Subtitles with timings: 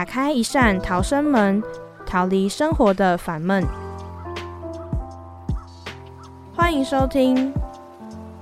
[0.00, 1.62] 打开一扇逃生门，
[2.06, 3.62] 逃离生活的烦闷。
[6.56, 7.52] 欢迎收听《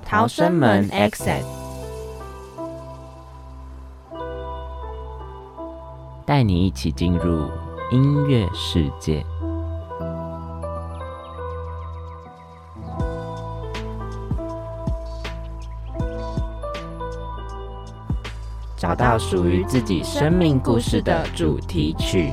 [0.07, 1.43] 逃生门 Exit》，
[6.25, 7.51] 带你一起进入
[7.91, 9.27] 音乐世界。
[18.89, 22.33] 找到属于自己生命故事的主题曲。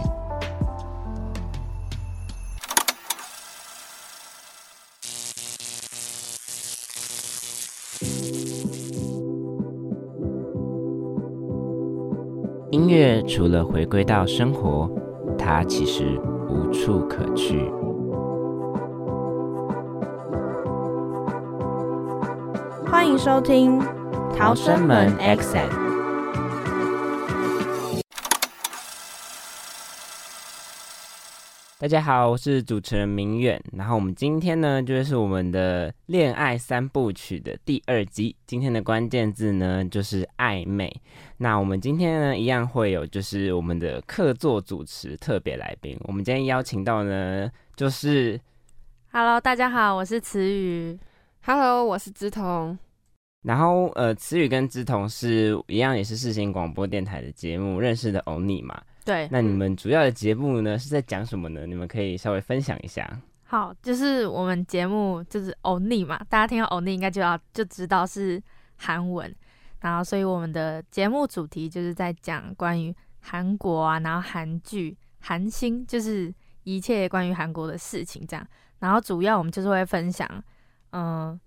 [12.72, 14.90] 音乐除了回归到生活，
[15.38, 17.70] 它其实无处可去。
[22.90, 23.78] 欢迎收听
[24.38, 25.70] 《逃生门 Exit》。
[31.86, 33.64] 大家好，我是主持人明远。
[33.72, 38.36] 然后我们今天呢，就是我们的恋爱三部曲的第二集。
[38.48, 40.92] 今天的关键字呢，就是暧昧。
[41.38, 45.96] 那我们今天呢，一样会有就是我们的客座主持特别来宾。
[46.06, 48.42] 我们今天邀请到呢，就是
[49.12, 50.98] ，Hello，大家好，我是词语。
[51.44, 52.76] Hello，我是知彤。
[53.44, 58.82] 然后呃，词语跟知彤是一样，也是世新广播电台的节目认识的欧尼嘛。
[59.06, 61.68] 对，那你们主要的节目呢是在讲什么呢？
[61.68, 63.08] 你们可以稍微分享一下。
[63.44, 68.42] 好，就是我们节目就是欧尼嘛，大家听到欧尼应该就要就知道是
[68.78, 69.34] 韩文，
[69.82, 78.46] 然后所以我们的节目主题就是在讲关于韩国啊，然后韩剧、韩星，就是一切关于韩国的事情这样。
[78.80, 80.28] 然后主要我们就是会分享，
[80.94, 81.40] 嗯，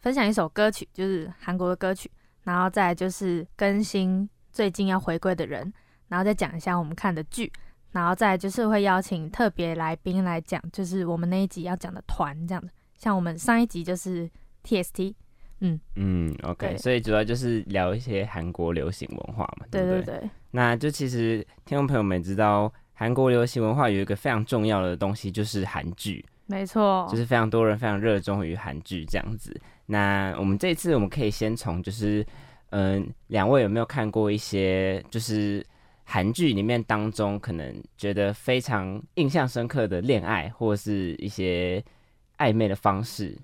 [0.00, 2.10] 分享一首歌曲，就是韩国的歌曲，
[2.42, 5.72] 然后再就是更新最近要回归的人。
[6.08, 7.50] 然后再讲一下我们看的剧，
[7.92, 12.68] 然后再就是会邀请特别来宾来讲，就是我们那一集要讲的团这样的。
[12.96, 14.30] 像我们上一集就是
[14.64, 15.14] TST，
[15.60, 20.30] 嗯嗯，OK，所以主要就是聊一些韩国流行文化嘛，对对对。
[20.50, 29.58] 那就其实听众朋友们知道，韩国流行文化有一个非常重要的东西，就是韩剧，没错，就是非常多人非常热衷于韩剧这样子。
[29.86, 32.26] 那我们这次我们可以先从就是
[32.70, 35.64] 嗯，两位有没有看过一些就是。
[36.08, 41.84] 韩剧里面当中，可能觉得非常印象深刻的恋爱，或者是一些
[42.38, 43.36] 暧昧的方式，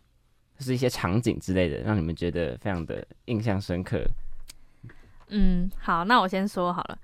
[0.60, 4.06] 是一些场景之类的，让你们觉得非常的印象深刻。
[5.26, 6.96] 嗯，好，那我先说好了，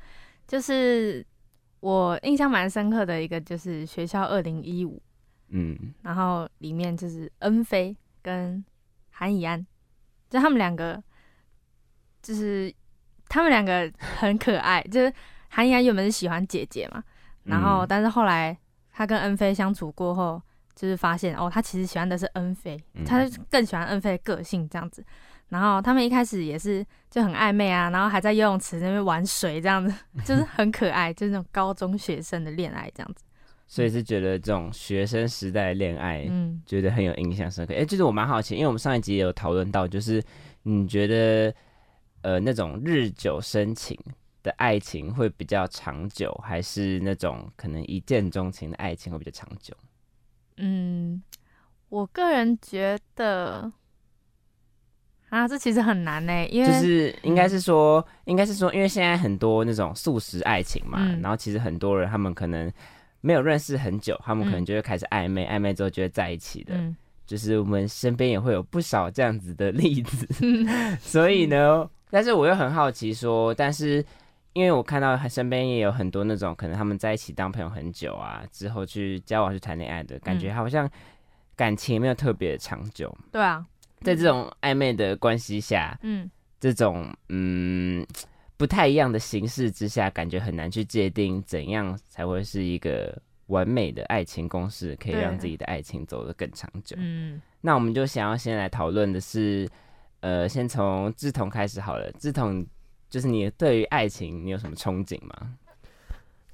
[0.46, 1.26] 就是
[1.80, 5.02] 我印象蛮深刻的一个，就是学校二零一五，
[5.48, 8.64] 嗯，然后里面就是恩菲跟
[9.10, 9.66] 韩以安，
[10.30, 11.02] 就他们两个，
[12.22, 12.72] 就是
[13.26, 15.12] 他们两个很可爱，就是。
[15.48, 17.02] 韩怡安原本是喜欢姐姐嘛，
[17.44, 18.56] 然后但是后来
[18.92, 20.40] 他跟恩菲相处过后，
[20.74, 25.04] 就是发现哦，他其实喜欢的是恩菲，他更喜欢恩菲的个性这样子。
[25.48, 33.24] 然后他们一开始也是就很暧昧啊，然后还在游泳池那边玩水这样子， 就是很可爱，就是那种高中学生的恋爱这样子。
[33.66, 37.72] 所以是觉得这种学生时代的恋爱，嗯，觉得很有印象深刻。
[37.74, 40.22] 哎，就是我蛮好奇，因为我们上一集也有讨论到，就是
[40.64, 41.54] 你觉得
[42.20, 43.98] 呃那种日久生情。
[44.48, 49.74] 的爱情会比较长久，还是那种可能一见钟情的爱情会比较长久？
[50.56, 51.22] 嗯，
[51.90, 53.70] 我个人觉得
[55.28, 62.72] 啊，这其实很难呢，因为就是应该是说，应该是说，因为现在很多那种素食爱情嘛，然后其实很多人他们可能
[63.20, 66.74] 没有认识很久，他们可能就会开始暧昧，暧昧之后就会在一起的。
[67.26, 70.26] 就是我们身边也会有不少这样子的例子，
[70.98, 74.02] 所以呢，但是我又很好奇说，但是。
[74.54, 80.90] 因为我看到身边也有很多那种可能他们在一起当朋友很久啊，之后去交往去谈恋爱的感觉，好像
[81.54, 83.16] 感情没有特别长久。
[83.30, 83.64] 对啊，
[84.00, 86.28] 在这种暧昧的关系下，嗯，
[86.58, 88.04] 这种嗯
[88.56, 93.16] 不太一样的形式之下，感觉很难去界定怎样才会是一个
[93.46, 96.96] 完美的爱情公式，可以让自己的爱情走得更长久。
[96.98, 99.68] 嗯，那我们就想要先来讨论的是，
[100.20, 102.66] 呃，先从志同开始好了，志同。
[103.08, 105.54] 就是你对于爱情，你有什么憧憬吗？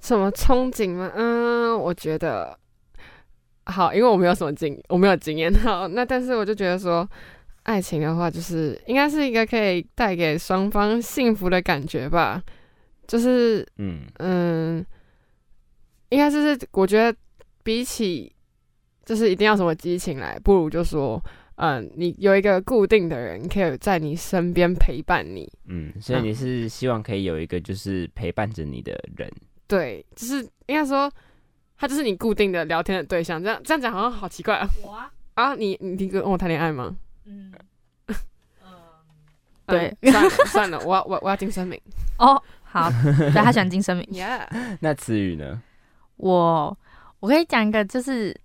[0.00, 1.10] 什么憧憬吗？
[1.14, 2.58] 嗯，我觉得
[3.64, 5.52] 好，因为我没有什么经，我没有经验。
[5.54, 7.08] 好，那但是我就觉得说，
[7.64, 12.42] 爱情的话，就是应该是一个可以带给双方幸福的感觉吧。
[13.06, 14.84] 就是嗯嗯，
[16.10, 17.18] 应该就是我觉得
[17.62, 18.32] 比起
[19.04, 21.20] 就是一定要什么激情来，不如就说。
[21.56, 25.48] 嗯，你有一个固定的人可以在你身边陪伴你。
[25.66, 29.30] 嗯，所以你是希望可以有一个就是陪伴着你的人。
[29.68, 31.08] 对，就是应该说，
[31.76, 33.40] 他就是你固定的聊天的对象。
[33.40, 34.68] 这样这样讲好像好奇怪啊！
[34.82, 36.96] 我啊啊，你你跟我谈恋爱吗？
[37.24, 37.52] 嗯
[38.08, 38.14] 嗯，
[39.66, 41.80] 对，算了算了，我我我要金声明。
[42.18, 44.04] 哦，好，对他喜欢金声明。
[44.10, 44.46] Yeah，
[44.80, 45.62] 那词语呢？
[46.16, 46.76] 我
[47.20, 48.36] 我可以讲一个，就是。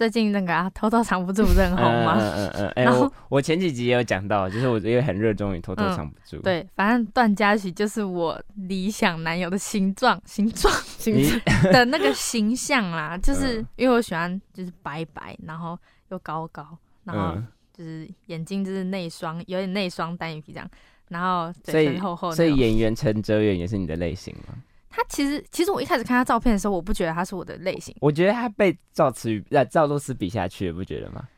[0.00, 2.16] 最近那个啊，偷偷藏不住不是很红吗？
[2.18, 2.68] 嗯嗯嗯。
[2.74, 6.38] 哎，我我前几集也有讲到，就是我因为很热衷于偷偷藏不住。
[6.40, 11.14] 对，反正段嘉许就是我理想男友的形状、形状、形
[11.70, 13.14] 的那个形象啦。
[13.18, 16.66] 就是因为我喜欢就是白白，然后又高高，
[17.04, 17.38] 然后
[17.76, 20.66] 就是眼睛就是内双，有点内双单眼皮这样，
[21.08, 22.32] 然后嘴唇厚厚。
[22.32, 24.54] 所以演员陈哲远也是你的类型吗？
[24.90, 27.94] 他其实，其实我一开始看他照片的时候，我不觉得他是我的类型。
[28.00, 31.28] 我觉得他被赵慈宇、呃赵露思比下去，不觉得吗？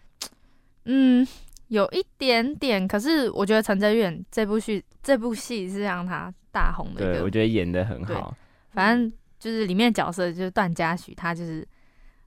[0.87, 1.27] 嗯，
[1.69, 2.89] 有一点点。
[2.89, 7.13] 可是我觉得陈哲远这部戏，这部戏是让他大红的。
[7.13, 8.35] 对，我觉得演的很好。
[8.71, 11.67] 反正就是里面角色就是段嘉许，他就是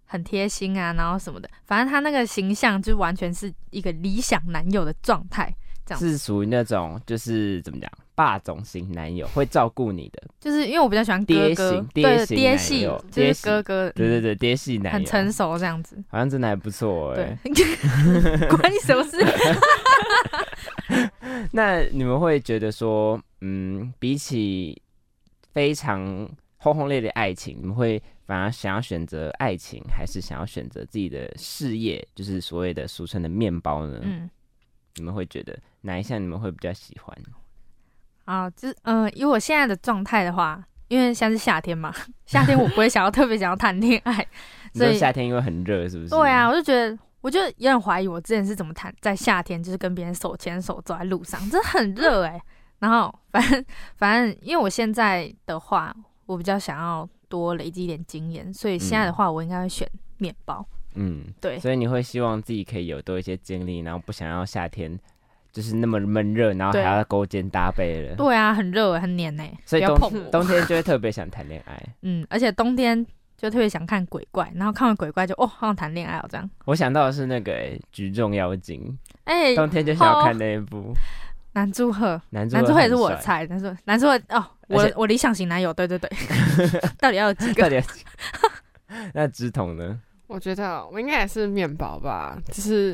[0.05, 1.49] 很贴心啊，然后什么的。
[1.65, 5.53] 反正他那个形象就完全是一个理想男友的状态。
[5.85, 17.37] 这样是属于那种就是怎么讲霸总型男友，会照顾你的，就是因为我比较喜欢爹型爹型爹系，就是哥哥，对对对，爹系男友很成熟这样子，好像真的还不错哎，
[18.49, 19.17] 关你什么事？
[21.51, 24.81] 那你们会觉得说，嗯，比起
[25.53, 33.99] 非常轰轰烈烈爱情，你们会反而想要选择爱情，还是想要选择自己的事业，就是所谓的俗称的面包呢？
[34.03, 34.29] 嗯。
[34.97, 37.13] 你们会觉得哪一项你们会比较喜欢？
[38.25, 41.93] 啊，就是嗯，以我现在的状态的话，因为现在是夏天嘛，
[42.25, 44.27] 夏天我不会想要特别想要谈恋爱，
[44.73, 46.09] 所以夏天因为很热，是不是？
[46.09, 52.41] 对啊，我就觉得，我就有点怀疑我之前是怎么谈，在夏天就是跟别人手牵手走在路上，真的很热哎。
[52.79, 55.95] 然后反正反正，因为我现在的话，
[56.25, 60.63] 我比较想要多累积一点经验，所以现在的话，我应该会选面包。
[60.95, 64.97] 嗯，对，所以你会希望自己可以有多一些经历，然后不想要夏天
[65.55, 68.15] 就是那么闷热，然后还要勾肩搭背了。
[68.17, 71.81] 对啊，很热很黏呢，所以冬 冬天就会特别想谈恋爱。
[72.03, 73.05] 嗯，而且冬天
[73.37, 76.49] 就特别想看鬼怪，然后看完鬼怪就哦，好想谈恋爱哦，这样。
[76.65, 77.53] 我想到的是那个
[77.93, 80.93] 举重妖精，哎，冬天就想要看那一部。
[81.55, 86.09] 男祝贺，男祝贺也是我猜，男祝男祝贺哦，我我理想型男友，对对对，
[86.99, 87.81] 到底要有几个？
[89.13, 89.97] 那直筒呢？
[90.27, 92.93] 我觉得我应该也是面包吧，就是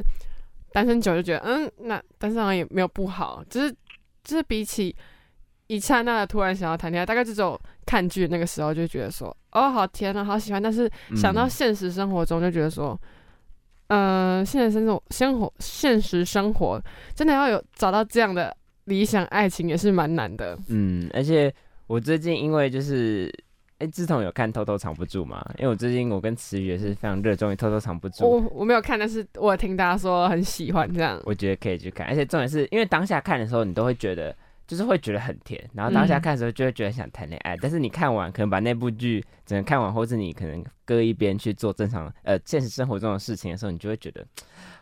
[0.72, 3.72] 单身久就觉得，嗯，那单身好像也没有不好，就是
[4.24, 4.96] 就是比起
[5.68, 13.00] 一刹那的突然想要谈恋爱，大概只有看剧那个时候就觉得说，哦，好甜啊，好喜欢，但是想到现实生活中就觉得说，
[13.88, 16.82] 嗯，现实生活生活现实生活
[17.16, 21.54] 真的要有找到这样的理想爱情也是蛮难的，嗯，而且
[21.88, 23.32] 我最近因为就是。
[23.82, 25.44] 哎，志同有看《偷偷藏不住》吗？
[25.58, 28.24] 因为我最近我跟慈宇也是非常热衷于《偷偷藏不住》。
[28.28, 31.20] 我我没有看，但是我听大家说很喜欢这样。
[31.26, 34.36] 我觉得可以去看，而且重点是因为当下看的时候，你都会觉得
[34.68, 37.58] 就是会觉得很甜，然后当下看的时候就会觉得想谈恋爱。
[37.58, 44.24] 但是你看完可能把那部剧整个看完，或是你可能搁一边去做正常呃现实生活中的事情的时候，你就会觉得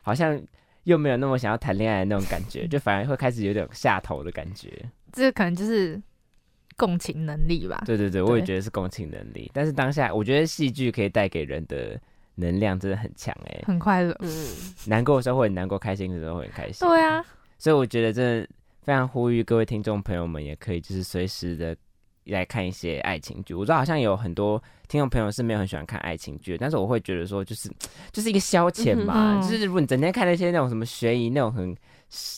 [0.02, 0.38] 好像
[0.84, 4.70] 又没有那么想要谈恋爱的那种感觉， 就反而会开始有点下头的感觉。
[5.14, 6.02] 这可能就是。
[6.80, 9.52] 共情能力吧，对对对，我也觉得是共情能力。
[9.54, 12.00] 但是当下，我觉得戏剧可以带给人的
[12.36, 14.16] 能量真的很强，哎，很快乐。
[14.22, 14.32] 嗯，
[14.86, 16.88] 难过的时候会很难过，开心的时候会很开心。
[16.88, 17.22] 对啊，
[17.58, 18.48] 所以我觉得真的
[18.84, 21.76] 非常呼吁各位听众朋友们，也可以就是随时的
[22.28, 23.54] 来看一些爱情剧。
[23.54, 24.58] 我知道好像有很多
[24.88, 27.70] 听众朋友是没有很喜欢看爱情剧，但是我会觉得说，就是
[28.14, 29.42] 就是一个消遣嘛。
[29.42, 31.76] 就是如果你整天看那些那种什么悬疑那种很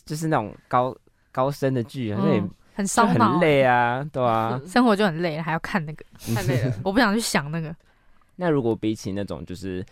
[0.03, 0.98] 就是那种高
[1.31, 2.43] 高深的剧，好像也。
[2.73, 7.75] 很烧脑，很累啊，对啊， 生活就很累，还要看那个，太累了， 我不想去想那个。
[8.35, 9.85] 那如果比起那种，就是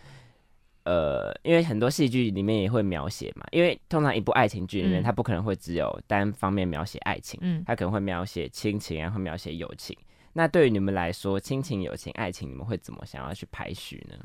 [0.86, 9.96] 呃，因为很多戏剧里面也会描写嘛，因为通常一部爱情剧里面，它不可能会只有单方面描写爱情，嗯，它可能会描写亲情，然后描写友情。
[10.34, 14.16] 那对于你们来说，亲情、友情、爱情，你们会怎么想要去排序呢？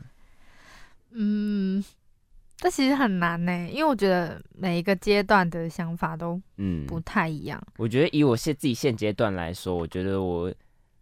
[1.10, 1.84] 嗯，
[2.56, 7.62] 这其实很难呢，因为我觉得每一个阶段的想法都嗯不太一样。
[7.76, 10.52] 我觉得以我现自己现阶段来说，我觉得我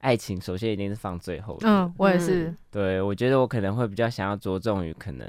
[0.01, 1.69] 爱情首先一定是放最后的。
[1.69, 2.53] 嗯，我也是。
[2.71, 5.29] 对，我觉得我可能会比较想要着重于可能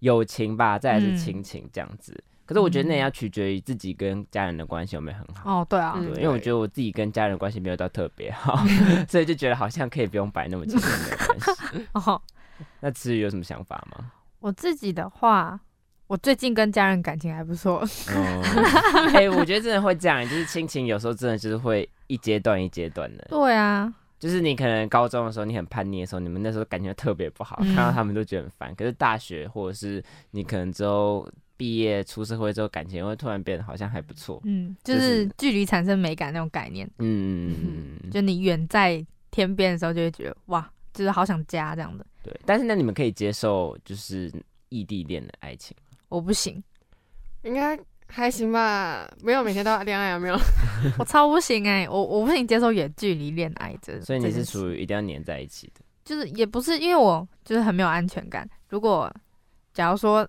[0.00, 2.18] 友情吧，再是亲情这样子。
[2.44, 5.60] 可是我觉得那也要取决于自己跟家人的关系有没有很好。
[5.60, 8.58] 哦，对啊，对，因为我觉得我自己跟家人关系没有到特别好，
[9.06, 11.86] 所以就觉得好像可以不用摆那么亲密的关系。
[11.92, 12.20] 哦，
[12.80, 14.10] 那至于有什么想法吗？
[14.40, 15.60] 我自己的话。
[16.06, 17.86] 我最近跟家人感情还不错。
[19.12, 23.26] 哎，我觉得真的会这样，就是亲情有时候真的就是会一阶段一阶段的。
[23.28, 28.74] 对啊，就是你可能高中的时候你很叛逆的时候，你们那时候感情特别不好，看到他们都觉得很烦。
[28.74, 31.28] 可是大学或者是你可能之后
[31.58, 34.40] 毕业出社会之后，感情会突然变得好像还不错。
[34.44, 36.90] 嗯，就是距离产生美感那种概念。
[37.00, 42.06] 嗯嗯嗯嗯， 就你远在天边的时候，就会觉得哇，就是好想家这样的。
[42.28, 44.32] 对，但是那你们可以接受就是
[44.68, 45.76] 异地恋的爱情。
[46.08, 46.62] 我不行，
[47.42, 49.10] 应该还行吧。
[49.22, 50.38] 没有每天都要恋爱啊，没有。
[50.98, 54.00] 我超不行哎，我我不行接受远距离恋爱这。
[54.00, 55.80] 所以你是属于一定要黏在一起的。
[56.04, 58.48] 就是也不是，因为我就是很没有安全感。
[58.68, 59.14] 如果
[59.74, 60.26] 假如说，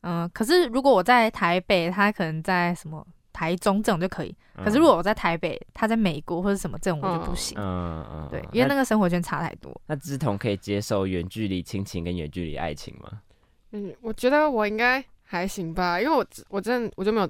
[0.00, 3.06] 嗯，可是如果我在台北，他可能在什么
[3.42, 4.32] 台中这种就可以。
[4.54, 7.58] 可是如果我在台北，他在美国或者什么这种，我就不行。
[7.58, 8.28] 嗯嗯。
[8.30, 9.68] 对，因为那个生活圈差太多。
[9.86, 13.20] 那志同可以接受远距离亲情跟远距离爱情吗？
[13.72, 17.28] 嗯，我觉得我应该还行吧，因为我我真的我就没有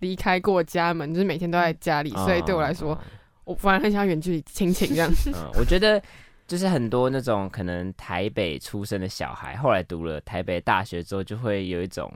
[0.00, 2.98] 离开过家门，就是每天都在家里，所以对我来说，
[3.44, 5.10] 我反而很想远距离亲情这样。
[5.32, 6.02] 嗯，我觉得
[6.46, 12.12] 就是很多那种可能台北出生的小孩，后来读了台北大学之后，就会有一种，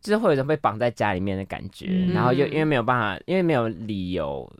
[0.00, 4.50] 就是会有一种被绑在家里面的感觉，然后又因为没有办法，因为没有理由。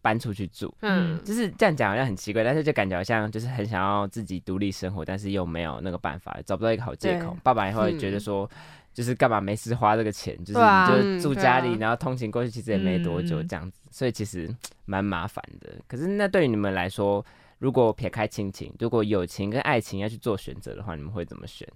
[0.00, 7.36] 搬出去住，嗯，就是这样讲好像很奇怪，但是就感觉好像就是很想要自己独立生活，但是又没有那个办法，找不到一个好借口。
[7.42, 8.48] 爸爸也会觉得说，
[8.94, 14.48] 就是干嘛没事花这个钱，就是就住家里，然后通勤过去，其实也没多久这样子，所以其实
[14.86, 15.74] 蛮麻烦的。
[15.88, 17.26] 可是那对于你们来说，
[17.58, 21.68] 如果撇开亲情，如果友情跟爱情要去做选择的话，你们会怎么选？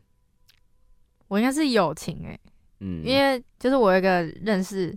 [1.27, 2.39] 我应该是友情哎，
[2.81, 4.97] 嗯，因为就是我有一个认识。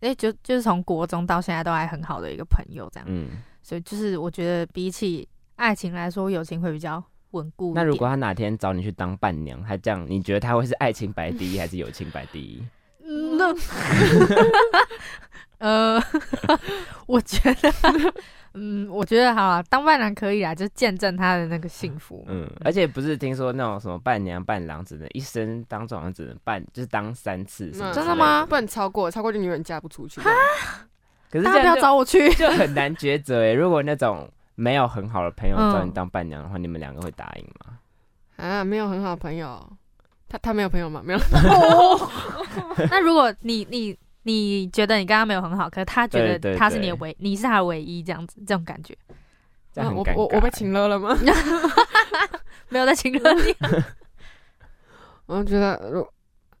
[0.00, 3.26] 哎，就就是从国中到现在都还很好的一个朋友，这样，嗯，
[3.62, 5.26] 所以就是我觉得比起
[5.56, 7.72] 爱情来说，友情会比较稳固。
[7.74, 12.62] 那如果他哪天找你去当伴娘，他这样，你觉得他会是爱情摆第一，还是友情摆第一？
[13.38, 13.54] 那，
[15.56, 16.02] 呃，
[17.08, 17.72] 我觉得。
[18.54, 22.24] 嗯，我觉得哈当伴郎可以啊，就见证他的那个幸福。
[22.28, 28.46] 嗯，而且不是听说那种什么伴娘伴郎只能一生当中只能伴，就是当三次，真的吗？
[28.48, 30.20] 不能超过，超过就永远嫁不出去。
[31.30, 33.52] 可是大家不要找我去， 就很难抉择哎。
[33.52, 37.78] 如果那种没有很好的朋友找你当伴娘的话，你们两个会答应吗？
[38.36, 39.60] 啊，没有很好的朋友，
[40.28, 41.02] 他他没有朋友吗？
[41.04, 41.18] 没有。
[42.88, 43.98] 那如果你你。
[44.24, 48.94] 你觉得你刚刚没有很好，可是他觉得他是你的唯，你是他的唯一，这样子，这种感觉。
[49.76, 51.16] 我我我被请了了吗？
[52.68, 53.54] 没有在请了你。
[55.26, 56.06] 我觉得，如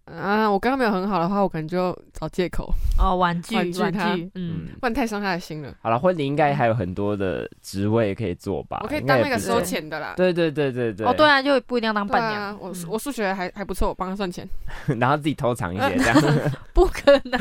[0.04, 5.74] 啊，我刚刚没有很好的话，我可能就找借口哦，玩具玩具，嗯，不然太伤他的心了。
[5.80, 8.80] 好了，婚礼应该还有很多的职位可以做吧？
[8.82, 10.12] 我可以当那个收钱的啦。
[10.16, 11.06] 对对对对对。
[11.06, 12.42] 哦，对啊，就不一定要当伴娘。
[12.42, 14.46] 啊我我数学还还不错，我帮他算钱，
[15.00, 16.22] 然后自己偷藏一些 这样。
[16.74, 17.40] 不可能。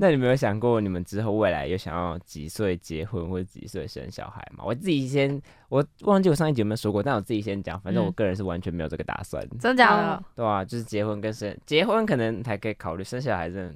[0.00, 4.64] 那你没有想过，你们之后未来有想要几岁结婚或者几岁生小孩吗？
[4.66, 9.46] 我自己先，我忘记我上一集有没有说过，但我自己先讲，反正我个人是完全没有这个打算。
[9.58, 10.22] 真的假的？
[10.34, 13.74] 对啊，就是结婚跟生，结婚可能还可以考虑，生小孩真的，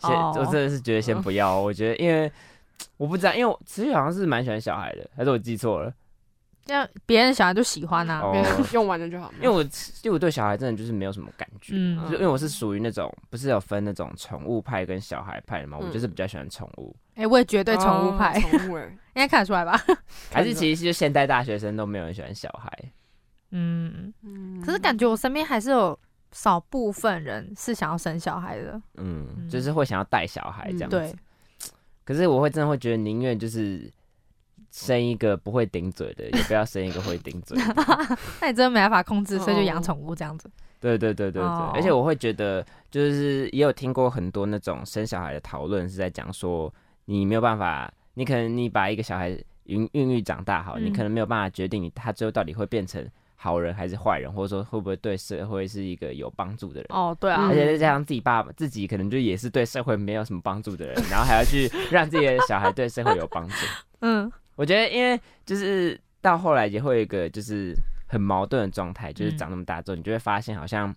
[0.00, 1.60] 先我真的是觉得先不要。
[1.60, 2.30] 我觉得，因为
[2.96, 5.92] 我不知道，因为我其实好像是蛮喜欢小孩的，还是我记错了？
[6.68, 8.22] 像别人小孩就喜欢啊，
[8.72, 9.32] 用完了就好。
[9.36, 16.94] 因为我因为我对小孩真的就是没有什么感觉，嗯，就因为我是属于那种不是有分那种宠物派跟小孩派的嘛，我就是比较喜欢宠物。
[17.14, 18.78] 哎，我也绝对宠物派，宠物
[19.14, 19.80] 应该看得出来吧？
[20.30, 22.70] 还是其实就现代大学生都没有人喜欢小孩？
[23.50, 24.62] 嗯嗯。
[24.62, 25.98] 可是感觉我身边还是有
[26.32, 31.16] 少部分人是想要生小孩的，嗯，就是会想要带小孩这样子。
[32.04, 33.90] 可是我会真的会觉得宁愿就是。
[34.78, 37.58] 生一个不会顶嘴的， 也不要生一个会顶嘴。
[38.40, 40.48] 那你真的没办法控制，所以就养宠物这样子。
[40.80, 46.72] 对对对对对，而且我会觉得，就是也有听过很多那种生小孩的讨论，是在讲说，
[47.06, 53.04] 你没有办法，你可能你把一个小孩孕孕育长大好，你可能没有办法决定他最后到底会变成
[53.34, 56.86] 好人还是坏人，或者说会不会对社会是一个有帮助的人。
[56.90, 63.54] 哦，对啊，而且再加上自己爸爸自己可能就也是对社会没有什么帮助的人，然后还要去让自己的小孩对社会有帮助。
[64.02, 64.30] 嗯。
[64.58, 67.72] 我觉得，因为就是到后来也会有一个就是
[68.08, 70.92] 很矛盾的状态，就是长那么大之后，你就会发现好像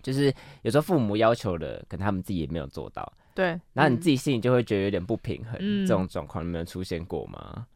[0.00, 0.32] 就是
[0.62, 3.12] 有时候父母要求的，可能他们自己也没有做到。
[3.34, 5.58] 对，然后你自己心里就会觉得有点不平衡。
[5.84, 7.66] 这种状况有没有出现过吗？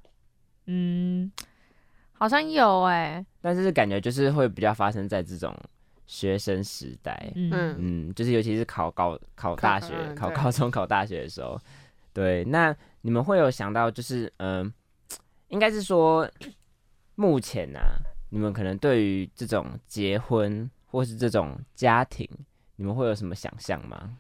[0.67, 1.31] 嗯，
[2.13, 5.53] 好像有哎，但是感觉就是会比较发生在这种
[6.07, 7.33] 学生时代。
[7.35, 11.61] 嗯嗯，就是尤其是考高、考大学、考高中、考大学的时候。
[12.13, 14.73] 对，那你们会有想到，就是嗯，
[15.53, 16.29] 应该是说，
[17.15, 17.79] 目前呢，
[18.31, 22.27] 你们可能对于这种结婚或是这种家庭，
[22.77, 24.17] 你们会有什么想象吗？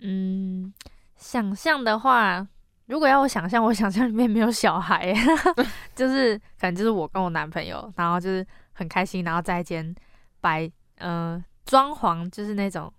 [0.00, 0.72] 嗯，
[1.16, 2.46] 想象的话，
[2.86, 5.14] 如果要我想象，我想象里面没有小孩，
[5.96, 9.94] 就是可能就是我跟我男朋友，然后就是很开心，然后在一间
[10.42, 12.92] 白嗯装潢，就是那种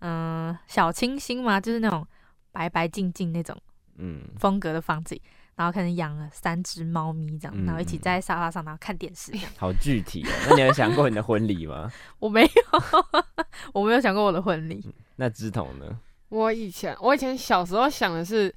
[0.00, 2.04] 嗯小清新嘛，就是那种
[2.50, 3.56] 白白净净那种
[3.98, 5.16] 嗯风格的房子，
[5.56, 9.46] 然后可能养了三只猫咪这样，然后一起在沙发上然后看电视这样。
[9.56, 11.90] 好具体哦，那你有想过你的婚礼吗？
[12.18, 13.04] 我没有，
[13.72, 14.84] 我没有想过我的婚礼。
[15.16, 15.98] 那枝筒呢？
[16.28, 18.52] 我以前，我以前小时候想的是，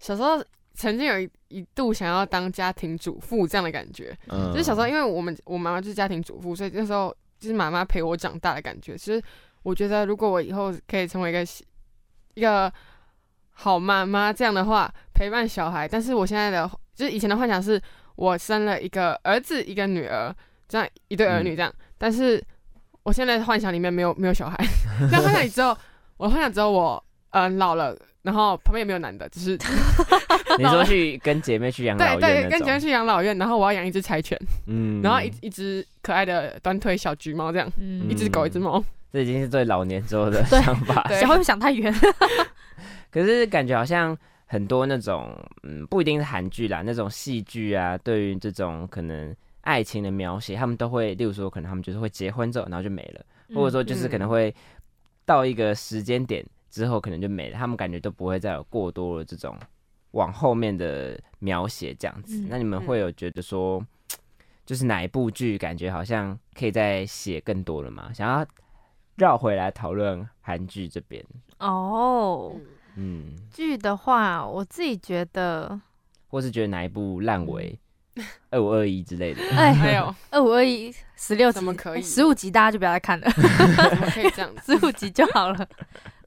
[0.00, 0.42] 小时候
[0.74, 4.16] 曾经有一一度想要当家庭主妇这样的感觉。
[4.28, 8.98] 嗯，就是小时候，因为我们我妈妈就是家庭主妇，所以那时候就是妈妈陪我长大的感觉。
[8.98, 9.22] 其实
[9.62, 11.46] 我觉得，如果我以后可以成为一个
[12.34, 12.72] 一个
[13.52, 15.86] 好妈妈这样的话，陪伴小孩。
[15.86, 17.80] 但是我现在的就是以前的幻想是，
[18.16, 20.34] 我生了一个儿子一个女儿，
[20.68, 21.72] 这样一对儿女这样。
[21.98, 22.42] 但是
[23.02, 24.56] 我现在的幻想里面没有没有小孩。
[25.10, 25.76] 那幻想里之后，
[26.16, 27.02] 我幻想只有我。
[27.34, 29.52] 嗯，老了，然后旁边也没有男的，只是
[30.58, 41.90] 你说去跟姐妹去养老院对对，跟姐妹去养老院，然后我要养一只柴犬，嗯，然后一一只可爱的短腿小橘猫，这样，嗯，一只狗，一只猫，这已经是对老年之后的想法，小会想太远。
[43.12, 44.16] 可是感觉好像
[44.46, 54.52] 很多那种，嗯，不一定是韩剧啦，那种戏剧啊，对于这种可能爱情的描写，他们都会，例如说，可能他们就是会结婚之后，然后就没了，或者说就是可能会
[55.24, 56.44] 到一个时间点。
[56.72, 59.54] 之后可能就没了，他们感觉都不会再有过多的这种
[60.12, 62.42] 往后面的描写这样子。
[62.48, 63.86] 那你们会有觉得说，
[64.64, 68.10] 就是哪一部剧感觉好像可以再写更多了吗？
[68.14, 68.46] 想要
[69.16, 71.22] 绕回来讨论韩剧这边
[71.58, 72.56] 哦。
[72.96, 75.80] 嗯，剧的话，我自己觉得，
[76.28, 77.78] 或是觉得哪一部烂尾，
[78.50, 79.42] 二五二一之类的。
[79.56, 82.02] 哎，还有二五二一十六怎么可以？
[82.02, 84.52] 十五集大家就不要再看了，怎么可以这样？
[84.64, 85.68] 十五集就好了。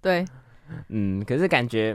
[0.02, 0.26] 对，
[0.90, 1.90] 嗯，可是感觉，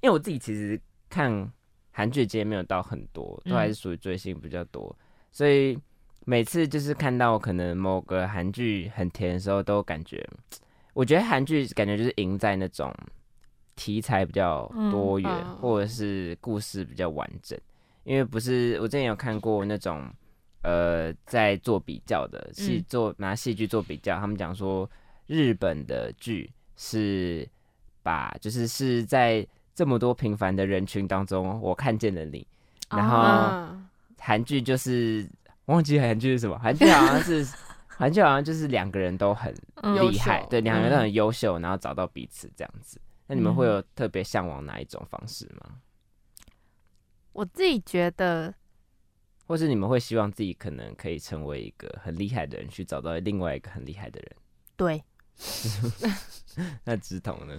[0.00, 0.80] 因为我自己其实
[1.10, 1.50] 看
[1.90, 4.96] 韩剧节没有到很多，都还是属于追星比较多，
[5.30, 5.78] 所以
[6.24, 10.24] 每次就是看到可能某个韩剧很甜的时候，都感觉，
[10.94, 12.94] 我觉得韩剧感觉就是赢在那种
[13.76, 15.30] 题材比较多元，
[15.60, 17.58] 或者是故事比较完整。
[18.04, 20.08] 因为不是我之前有看过那种，
[20.62, 24.88] 呃，在做比较的戏，做拿戏剧做比较，他们讲说
[25.26, 26.50] 日本的剧。
[26.74, 27.46] 是
[28.02, 32.44] 把，就是是在这么多平凡的人群当中，我看见了你。
[32.90, 33.76] 然后
[34.18, 35.24] 韩剧就是
[35.66, 37.46] 忘记韩剧是什么， 韩剧好像是
[37.86, 39.54] 韩剧好像就是两个人都很
[40.00, 42.98] 厉害，对，两个人都很优秀，然后找到彼此这样子。
[43.32, 45.76] 那你们会有特别向往哪一种方式吗？
[47.32, 48.52] 我自己觉得，
[49.46, 54.36] 或是你们会希望自己可能可以成为一个很厉害的人，去找到另外一个很厉害的人。
[54.76, 55.02] 对。
[56.84, 57.58] 那直筒呢？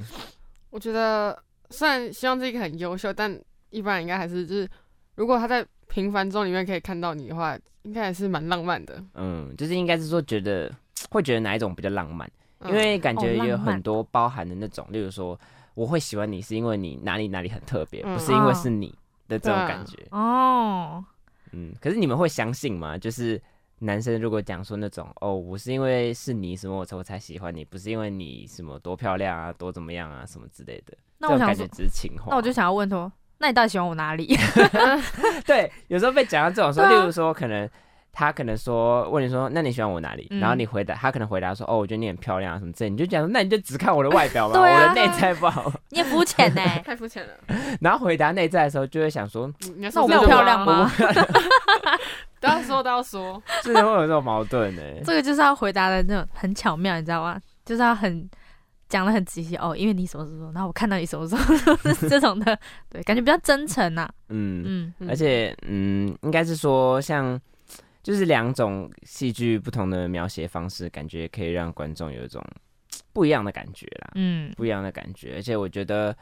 [0.70, 3.36] 我觉得虽然希望自己很优秀，但
[3.72, 4.70] 一般人应该还是就是，
[5.16, 9.04] 如果他在平凡中里面可以看到你的话，应该还是蛮浪漫的。
[9.16, 10.72] 嗯，就是应该是说觉得
[11.10, 12.32] 会觉得哪一种比较浪漫？
[12.66, 15.38] 因为感觉有很多包含的那种，例如说
[15.74, 18.94] 我会喜欢你是因为你哪里哪里很特别，不是因为是你
[19.28, 19.98] 的这种感觉。
[20.12, 21.04] 哦，
[21.52, 22.98] 嗯，可是你们会相信吗？
[22.98, 23.42] 就是。
[23.80, 30.96] 男生如果讲说那种哦，我是因为是你什么我才我才喜欢你，不是因为你什么多漂亮啊，多怎么样啊，什么之类的。
[31.18, 32.28] 那我感觉只是情话。
[32.30, 34.38] 那我就想要问说，那你到底喜欢我哪里？
[35.46, 37.70] 对，有时候被讲到这种说，例如说可能
[38.16, 40.28] 他可能说问你说，那你喜欢我哪里？
[40.40, 45.72] 然后你回答他可能回答说，哦，我觉得你很漂亮啊什么之类，你就讲说那你就只看我的外表吧， 我的内在不好。
[45.90, 47.34] 你也肤浅呢， 太肤浅了。
[47.82, 50.92] 然后回答内在的时候，就会想说，那我不漂亮吗？
[52.40, 54.82] 都要说 都要说，真的会有这种矛盾呢。
[55.04, 57.40] 这个就是要回答的那种很巧妙，你知道吗？
[57.66, 58.30] 就是要很
[58.90, 62.58] 讲的很仔细哦，因为你什么时候，然后我看到你什么时候，这种的，
[62.90, 64.08] 对，感觉比较真诚呐。
[64.30, 67.40] 嗯嗯，而且嗯，应该是说像
[68.04, 72.44] 就是两种戏剧不同的描写方式，感觉可以让观众有一种
[73.14, 74.12] 不一样的感觉啦。
[74.16, 75.36] 嗯，不一样的感觉。
[75.36, 76.16] 而且我觉得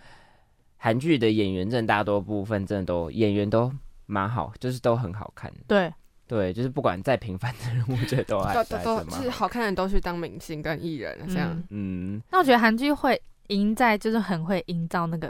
[0.78, 3.70] 韩剧的演员，真的大多部分真的都演员都
[4.06, 5.52] 蛮好，就是都很好看。
[5.67, 5.91] 对。
[6.28, 11.62] 对，就是不管再平凡的人，我觉得都还都都是好看的人都去当明星跟艺人这样。
[11.72, 15.30] 嗯，那我觉得韩剧会赢在就是很会营造那个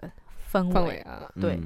[0.51, 1.27] 氛围啊。
[1.41, 1.59] 对，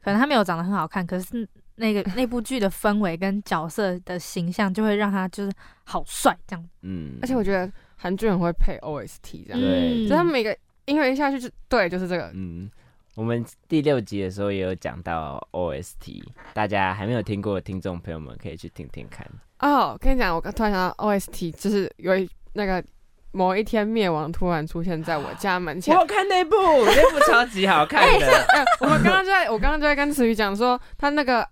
[0.00, 1.46] 可能他没有长得很好看，可是
[1.80, 5.52] 那个那部剧的氛围跟角色的形象就会让他就是
[5.84, 6.68] 好帅这样。
[6.82, 12.30] 嗯，而且我觉得韩剧很会配 OST 这样，对，就他每个音乐一下去就对，就是这个。
[12.34, 12.70] 嗯。
[13.16, 16.22] 我们第六集的时候也有讲到 OST，
[16.54, 19.26] 大家还没有听过的听众朋友们可以去听听看。
[19.58, 22.82] 哦，跟你讲，我刚突然想到 OST，就是有一那个
[23.32, 25.94] 某一天灭亡突然出现在我家门前。
[25.94, 28.46] 我看那部，那部超级好看的。
[28.80, 31.46] 我们刚刚就在，我刚刚就在跟词语讲说，他那个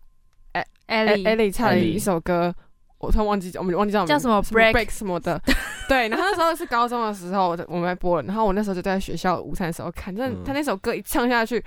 [0.89, 2.53] 艾艾艾莉唱了一首歌。
[3.01, 5.41] 我突然忘记，我们忘记叫叫什么 break 什么的，
[5.89, 6.09] 对。
[6.09, 11.65] 然后那时候是高中的时候，我们在播，然后我那时候就在学校午餐的时候看，真的，他那首歌一唱下去，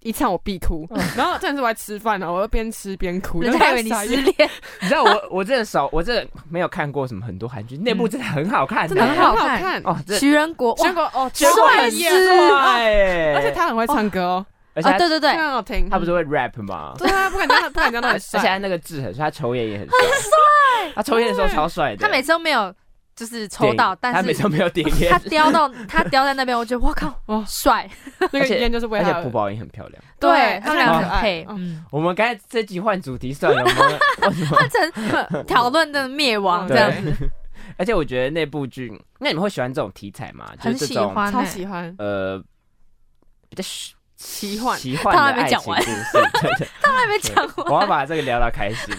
[0.00, 0.88] 一唱我必哭。
[1.14, 4.50] 然后真的是我在吃饭呢，我就边吃边哭，人家以为你失恋。
[4.80, 9.94] 你知道我我真的少，我真的没有看过什么很多韩剧，那部真的很好看，真的很好看哦。
[10.18, 11.50] 徐仁国，徐仁国哦，帅
[11.90, 14.46] 帅，而且他很会唱歌哦。
[14.74, 15.88] 而且对对对，很好听。
[15.90, 16.94] 他不是会 rap 吗？
[16.96, 18.40] 对啊，不敢讲，不敢当他很帅。
[18.40, 19.98] 而且他那个痣很帅，他抽烟也很帅。
[19.98, 20.92] 很帅。
[20.94, 22.06] 他抽烟的时候超帅的。
[22.06, 22.72] 他每次都没有
[23.16, 25.10] 就是抽到，但是他每次都没有点烟。
[25.10, 27.88] 他叼到他叼在那边，我觉得哇靠， 哇帅。
[28.32, 29.08] 那个烟就是为他。
[29.10, 30.02] 而且朴宝英很漂亮。
[30.20, 31.44] 对，他们俩很配。
[31.48, 31.84] 嗯。
[31.90, 33.72] 我们刚才这集换主题算了吗？
[34.50, 37.12] 换成讨论的灭亡这样子。
[37.76, 40.52] 而且我觉得那部剧，那你们会喜欢这种题材吗？
[40.58, 41.94] 很喜欢，超喜欢。
[41.98, 42.42] 呃，
[43.48, 43.62] 比较。
[44.22, 45.90] 奇幻，奇幻的爱情故事，
[46.82, 47.66] 他还没讲完。
[47.68, 48.94] 我要把这个聊到开心。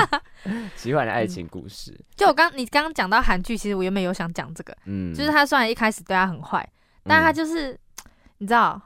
[0.74, 6.66] 奇幻的爱情故事，就我刚你刚刚讲到韩剧，其实我原本有想讲这个，嗯，就是他虽然一开始对他很坏，
[7.04, 7.78] 但他就是
[8.38, 8.80] 你知道，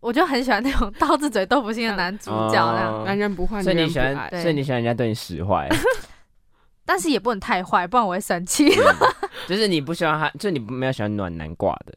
[0.00, 3.04] 我就很喜欢那种刀子嘴豆腐心的男主角，那样。
[3.04, 5.68] 男人不坏，所以你喜欢，所以你喜欢人家对你使坏，
[6.86, 8.72] 但是也不能太坏，不然我会生气。
[9.48, 11.92] 就是你不喜欢他，就你没有喜欢暖男挂的。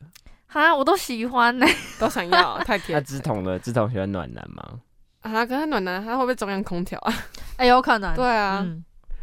[0.52, 1.66] 啊，我都喜欢呢，
[2.00, 2.98] 都想要， 太甜。
[2.98, 4.80] 那志同的志同喜欢暖男吗？
[5.22, 7.14] 啊，可是暖男他会不会中央空调啊？
[7.58, 8.16] 哎，有可能。
[8.16, 8.66] 对啊，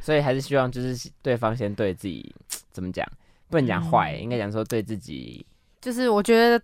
[0.01, 2.35] 所以还是希望就是对方先对自己
[2.71, 3.07] 怎么讲，
[3.49, 5.45] 不能讲坏，应该讲说对自己，
[5.81, 6.63] 就是我觉得。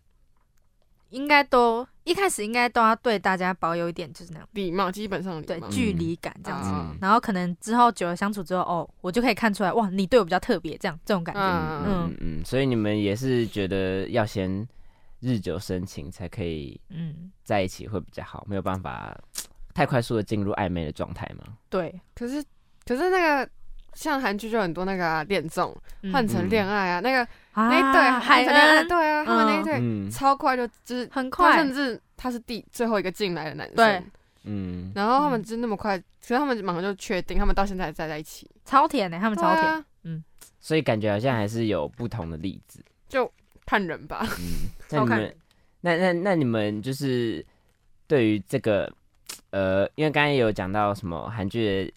[1.12, 14.66] 应该都一开始应该都要对大家保有一点就是那样礼貌，基本上对距离感这样子，然后可能之后久了相处之后，哦，我就可以看出来，哇，你对我比较特别，这样这种感觉，嗯嗯，所以你们也是觉得要先
[15.20, 19.16] 日久生情才可以，嗯，在一起会比较好，没有办法
[19.72, 21.56] 太快速的进入暧昧的状态吗？
[21.68, 22.42] 对，可是
[22.84, 23.48] 可是那个。
[23.94, 25.76] 像韩剧就很多那个恋综
[26.10, 28.88] 换成恋爱啊，那个那一对海恩。
[28.88, 34.04] 对啊，他们那一对超快就就是很快，甚至他是第最后一个进来的男生，
[34.44, 40.22] 嗯，然后他们就那么快，其实他们马上就确定，他们到现在还在在一起，超甜的，他们超甜，嗯，
[40.60, 43.30] 所以感觉好像还是有不同的例子，就
[43.66, 45.36] 看人吧，嗯， 那你们
[45.80, 47.44] 那那那你们就是
[48.06, 48.92] 对于这个
[49.50, 51.92] 呃，因为刚才有讲到什么韩剧。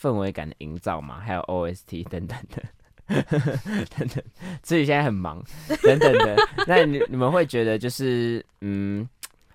[0.00, 2.60] 氛围感的营造嘛，还有 OST 等等的，
[3.08, 4.22] 等等，
[4.62, 5.42] 自己现在很忙，
[5.82, 6.36] 等等的。
[6.66, 9.08] 那你你们会觉得就是，嗯，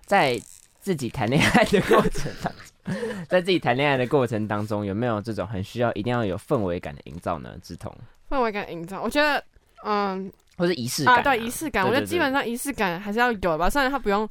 [0.06, 0.40] 在
[0.80, 2.94] 自己谈恋爱的过程当中，
[3.28, 7.54] 在自己谈恋爱的过程当中，有没有这种很需要一定要有氛围感的营造呢？
[7.62, 7.94] 志同，
[8.30, 9.44] 氛围感营造，我觉得，
[9.84, 13.68] 嗯，或者仪式感，对仪式感，我觉得基本上仪式感还是要有吧。
[13.68, 14.28] 虽然他不用，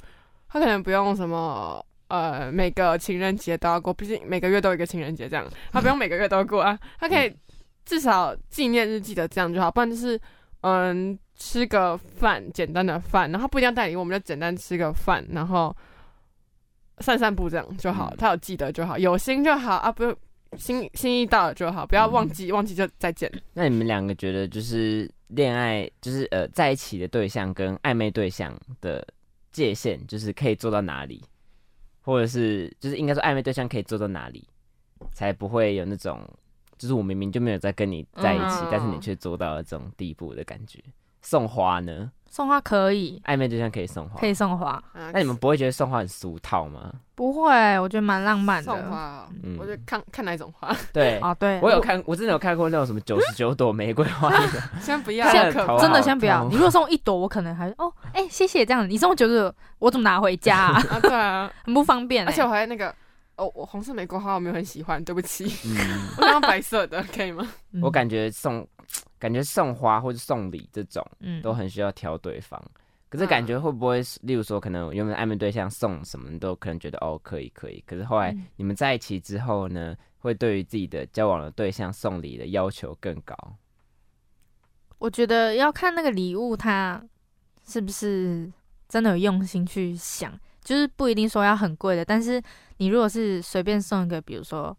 [0.48, 1.84] 他可能不用什么。
[2.08, 7.34] 呃，每个情人节都要过，毕竟每个月都有一个情人节，这样他不用每个月都过啊，他可以
[7.84, 10.20] 至少纪念日记得这样就好，不然就是
[10.62, 15.74] 嗯吃个饭，简单的饭，然后不一定要带礼物，我们就简单吃个饭，然后
[16.98, 20.16] 散散步这样就好，他有记得就好，有心就好啊，不用
[20.56, 23.30] 心心意到了就好，不要忘记，忘记就再见。
[23.54, 29.06] 那你们两个觉得就是恋爱，就是呃在一起的对象跟暧昧对象的
[29.50, 31.24] 界限，就是可以做到哪里？
[32.04, 34.44] 或者是，就是应该说暧昧对象可以做到哪里，
[35.12, 36.20] 才不会有那种，
[36.82, 40.80] 就是我明明就没有在跟你在一起，但是你却做到了这种地步的感觉。
[41.20, 42.10] 送花呢？
[42.28, 44.82] 送花可以，暧昧对象可以送花，可以送花。
[45.12, 46.90] 那你们不会觉得送花很俗套吗？
[47.14, 48.64] 不会，我觉得蛮浪漫的。
[48.64, 50.74] 送花，嗯，我觉得看看哪种花。
[50.92, 54.32] 对， 哦，对，我有看，我真的有看过那种什么九十九朵玫瑰花。
[54.82, 55.30] 先不要，
[55.78, 56.42] 真的先不要。
[56.48, 58.88] 你如果送一朵，我可能还哦，哎，谢谢这样。
[58.90, 60.82] 你送九十九，我怎么拿回家啊？
[61.00, 62.26] 对啊， 很不方便。
[62.26, 62.92] 而且我还那个，
[63.42, 65.44] 哦，我红色玫瑰花我没有很喜欢，对不起。
[66.16, 67.48] 我想要白色的，可以吗？
[67.82, 68.66] 我感觉送。
[69.18, 72.60] 感觉送花或者送礼这种，嗯，都很需要挑对方。
[73.08, 83.36] 可是感觉会不会，例如说，可能原本暧昧对象送什么都可能觉得哦可以可以，可是后来你们在一起之后呢，会对于自己的交往的对象送礼的要求更高？
[84.98, 87.00] 我觉得要看那个礼物，他
[87.64, 88.50] 是不是
[88.88, 92.42] 真的有用心去想，就是不一定说要很贵的，但是
[92.82, 94.76] 你如果是随便送一个，比如说。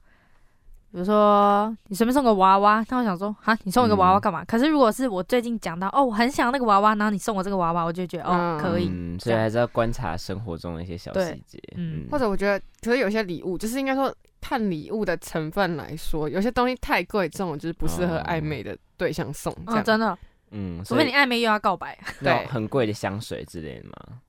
[0.92, 4.46] 比如说，你随便送个娃娃，那我想说，哈，你送一个娃娃干嘛？
[4.46, 8.90] 可是如果是我最近讲到，哦，我很想那个娃娃，然后你送我这个娃娃，我就觉得，哦，可以。
[8.92, 11.58] 嗯，所以还是要观察生活中的一些小细节。
[11.78, 19.52] 嗯，或者我觉得，可是有些礼物，就是应该说，看礼物的成分来说，有些东西太贵重，就是不适合暧昧的对象送。
[19.66, 20.16] 哦，真的。
[20.52, 21.98] 嗯，除非你暧昧又要告白。
[22.22, 24.20] 对，很贵的香水之类的吗？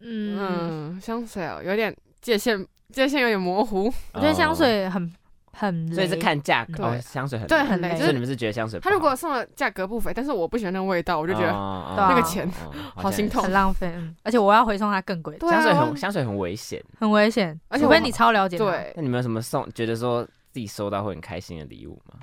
[0.00, 3.92] 嗯，香水哦，有点界限，界限有点模糊。
[4.14, 5.12] 我觉得香水很。
[5.50, 6.84] 很，所以是看价格。
[6.84, 7.98] 哦，香水很对，很雷。
[7.98, 8.78] 就是你们是觉得香水？
[8.78, 12.48] 他如果送的价格不菲，但是我不喜欢那个味道，我就觉得那个钱
[12.94, 13.92] 好心痛，很浪费。
[14.22, 15.36] 而且我要回送他更贵。
[15.40, 17.58] 香水很香水很危险，很危险。
[17.66, 18.56] 而且我跟你超了解。
[18.56, 18.92] 对。
[18.94, 19.68] 那你们有什么送？
[19.72, 22.20] 觉得说自己收到会很开心的礼物吗？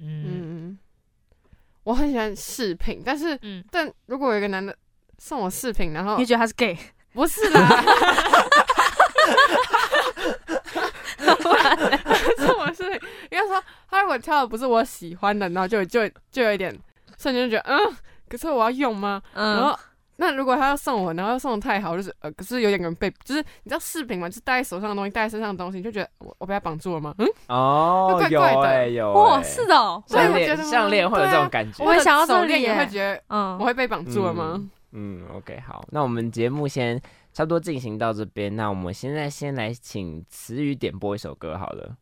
[0.00, 0.78] 嗯，
[1.84, 3.38] 我很喜欢饰品，但是，
[3.70, 4.74] 但如果有一个男的
[5.18, 6.78] 送我饰品，然后你觉得他是 gay？
[7.12, 7.68] 不是啦。
[12.36, 16.76] 这么是应该说，他如果挑的不是我喜欢的，然后就就就有一点
[17.18, 17.96] 瞬间就觉得，嗯，
[18.28, 19.22] 可是我要用吗？
[19.34, 19.78] 然后
[20.16, 27.14] 那如果他要送我，然后又送的太好，就是呃，可是有点人被，就是你知道饰品嘛，就是戴在手上的东西，戴在身上的东西，就觉得我我被他绑住了吗？
[27.18, 28.54] 嗯，哦，怪怪
[28.84, 34.60] 的，有哇，是的，项链项链会有这种感觉，我想要手链也会觉得，嗯，我会被绑住了吗？
[34.92, 37.00] 嗯，OK，好，那我们节目先。
[37.32, 41.96] 差不多进行到这边，那我们现在先来请词语点播一首歌好了。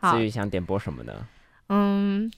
[0.00, 1.26] 词语想点播什么呢？
[1.68, 2.30] 嗯，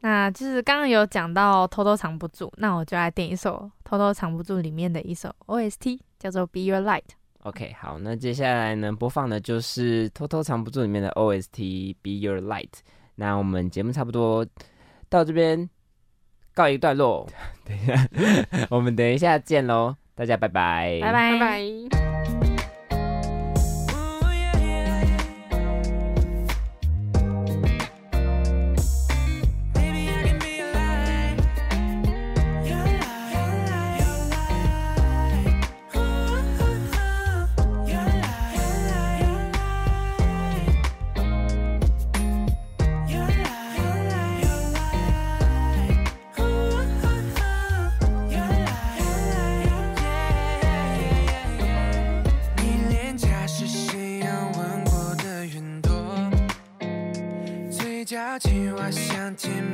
[0.00, 7.04] 那就是刚刚有讲到偷偷藏不住，那我就来点一首偷偷藏不住里面的一首 OST，叫做 Be Your Light。
[7.44, 12.72] OK，好，那接下来呢播放的就是偷偷藏不住里面的 OST Be Your Light。
[13.14, 14.44] 那我们节目差不多
[15.08, 15.70] 到这边
[16.52, 17.28] 告一段落，
[17.64, 18.08] 等一下，
[18.70, 19.94] 我们等一下见喽。
[20.14, 21.38] 大家拜拜，拜拜，
[21.90, 22.13] 拜
[59.36, 59.73] time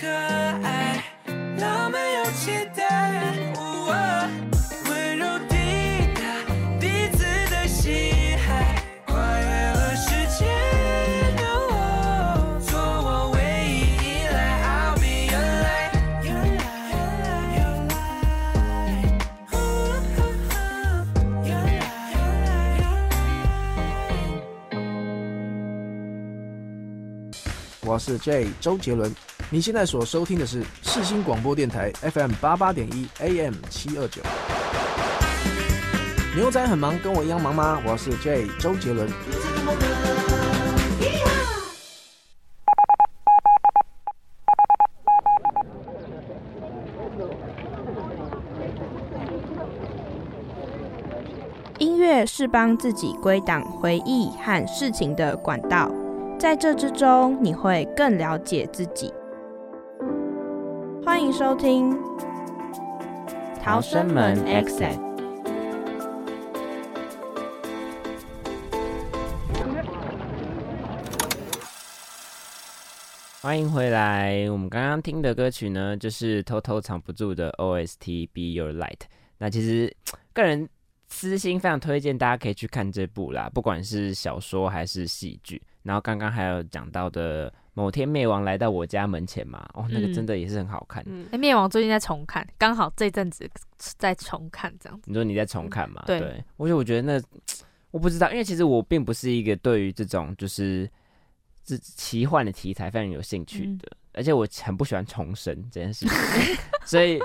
[0.00, 1.04] 可爱，
[1.58, 3.34] 浪漫有期待，
[4.88, 5.54] 温柔抵
[6.14, 6.22] 达
[6.80, 7.18] 彼此
[7.50, 10.48] 的心海，跨越了时间，
[12.66, 14.38] 做我唯一依赖。
[14.64, 16.48] I'll be your light，your
[17.60, 17.76] light，your
[21.44, 21.60] light，your
[27.50, 27.60] light。
[27.82, 29.14] 我是 J 周杰伦。
[29.52, 34.22] 你现在所收听的是世新广播电台 FM 八八点一 AM 七二九。
[36.36, 37.82] 牛仔很忙，跟我一样忙吗？
[37.84, 39.08] 我是 J 周杰伦。
[51.78, 55.90] 音乐是帮自己归档回忆和事情的管道，
[56.38, 59.12] 在这之中，你会更了解自己。
[61.02, 61.92] 欢迎收听
[63.62, 64.98] 《逃生门 Exit》。
[73.40, 74.48] 欢迎回来。
[74.50, 78.98] 我们刚刚听的歌曲呢，就是偷偷藏不住的 OST《Be Your Light》。
[79.38, 79.94] 那其实
[80.34, 80.68] 个人
[81.08, 85.62] 私心非常推荐大家可以去看这部啦，不管是小说还是戏剧。
[85.82, 91.02] 然后刚刚还有讲到的某天灭亡来到我家门前嘛，哦，那个真的也是很好看。
[91.32, 95.04] 哎，灭亡最近在重看，刚好这阵子在重看这样子。
[95.06, 96.02] 你说你在重看嘛？
[96.06, 97.22] 对，我觉得我觉得那
[97.90, 100.88] 我不知道，因为其实我并不是一个对于这种就是。
[101.62, 106.18] 这奇幻的题材非常有兴趣的，而且我很不喜欢重生这件事情，
[106.84, 107.20] 所以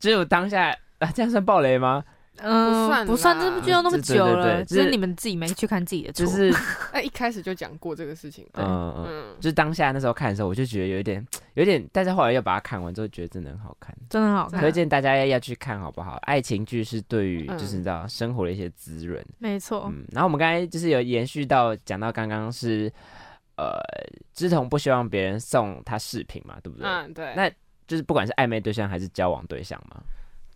[0.00, 2.02] 只有当下啊，这样算暴雷吗？
[2.38, 6.52] 嗯，不算，不算，这部剧都那么久了，只是你们自己没去看自己的，就是
[6.92, 16.18] 哎，一开始就讲过这个事情，嗯嗯，就是当下那时候看的时候，我就觉得有一点，有点，但是后来又把它看完之后，觉得真的很好看，真的很好看，推荐大家要去看好不好？
[16.22, 22.92] 爱情剧是对于就是你知道生活的一些滋润，没错，嗯，然后我们刚才就是有延续到讲到刚刚是。
[23.58, 23.80] 呃，
[24.34, 26.86] 志同不希望别人送他饰品嘛，对不对？
[26.86, 27.32] 嗯，对。
[27.34, 27.50] 那
[27.86, 29.96] 就是不管是暧昧对象还是交往对象嘛，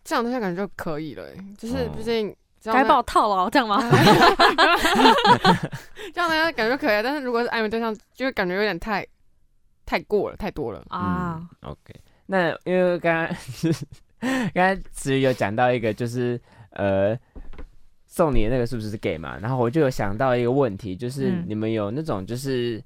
[0.04, 1.24] 这样对象感觉就可以了。
[1.58, 2.34] 就是毕竟
[2.64, 3.80] 该把我套牢这样吗？
[6.12, 9.06] 这样大家感觉可以，但是如果是暧昧对象，就会感觉有点太
[9.86, 11.40] 太过了，太多了啊。
[11.62, 11.94] OK，
[12.26, 13.36] 那因为刚刚
[14.20, 17.18] 刚刚子瑜有讲到一个，就是呃。
[18.12, 19.38] 送你的那个是不是 gay 嘛？
[19.38, 22.82] 然后我就有想到一个问题，就是你们有那种就是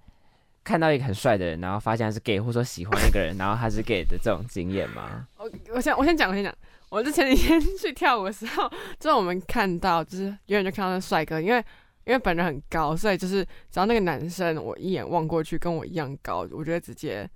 [0.63, 5.27] 看到一个很帅的人，然后发现他是 gay，或者说喜欢一个人，然后他是 gay 的这种经验吗？
[5.39, 6.55] 我我先我先讲我先讲，
[6.95, 8.69] 我之前几天去跳舞的时候，
[9.01, 11.59] 就是我们看到就是远远就看到那帅哥，因为
[12.05, 17.29] 因为本人很高，所以就是只要那个男生我一眼望过去跟我一样高，我觉得直接。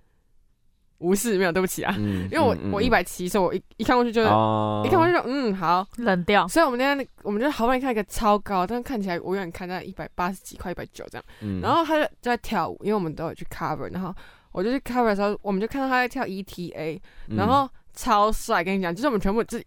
[1.00, 5.86] 无视没有，对不起啊，因为我我一百七，所以我一一看过去就是一看过去就嗯好。
[5.98, 6.48] 冷掉。
[6.48, 14.12] 所以我们那天我们就好不容易看一个超高，但是看起来我远看在一百八十几块一百九这样，然后他就就在跳舞，因为我们都有去 cover，然后
[14.50, 19.61] 我就去 cover 的时候，我们就看到他在跳 ETA，然后超帅，跟你讲，就是我们全部自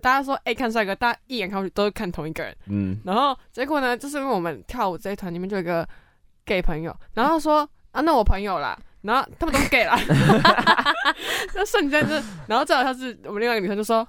[0.00, 5.86] 大家说哎看帅哥，大家一眼看过去都是看同一个人，嗯，然后结果呢，就是因为我们跳舞这一团里面就有一个
[6.46, 8.78] gay 朋友，然后说啊那我朋友啦。
[9.02, 9.96] 然后他们都给了，
[11.54, 12.14] 那瞬间就，
[12.48, 14.06] 然后最好像是我们另外一个女生就说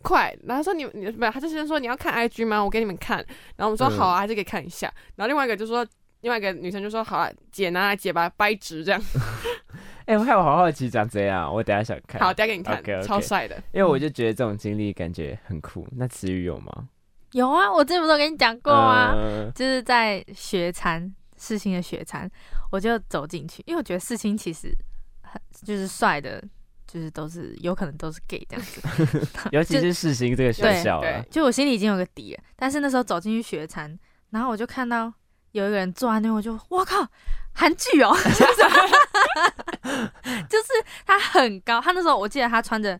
[0.00, 2.62] 快，然后说你你不，他就先说你要看 IG 吗？
[2.62, 3.16] 我给你们看，
[3.56, 4.86] 然后我们说好啊，还是可以看一下。
[5.16, 5.84] 然后另外一个就说，
[6.20, 9.02] 另外一个女生就说好啊，姐拿来姐把它掰直这样。
[10.08, 12.20] 哎，我还有好好奇长这样，我等下想看。
[12.20, 13.56] 好，等下给你看，超帅的。
[13.72, 15.86] 因为我就觉得这种经历感觉很酷。
[15.92, 16.88] 那词语有吗？
[17.32, 19.14] 有啊，我之前不是跟你讲过啊，
[19.54, 21.14] 就是在学餐。
[21.40, 22.28] 世新的学餐，
[22.72, 24.76] 我就走进去，因为我觉得世新其实
[25.22, 26.42] 很就是帅的，
[26.84, 32.42] 就是都是有可能都是 gay 这样子 尤其是世新这个学校，对，就我心里已经有个底了。
[32.56, 33.96] 但是那时候走进去学餐，
[34.30, 35.12] 然后我就看到
[35.52, 37.06] 有一个人坐在那，我就我靠，
[37.52, 38.14] 韩剧哦，
[40.48, 40.66] 就是
[41.06, 42.98] 他很高，他那时候我记得他穿着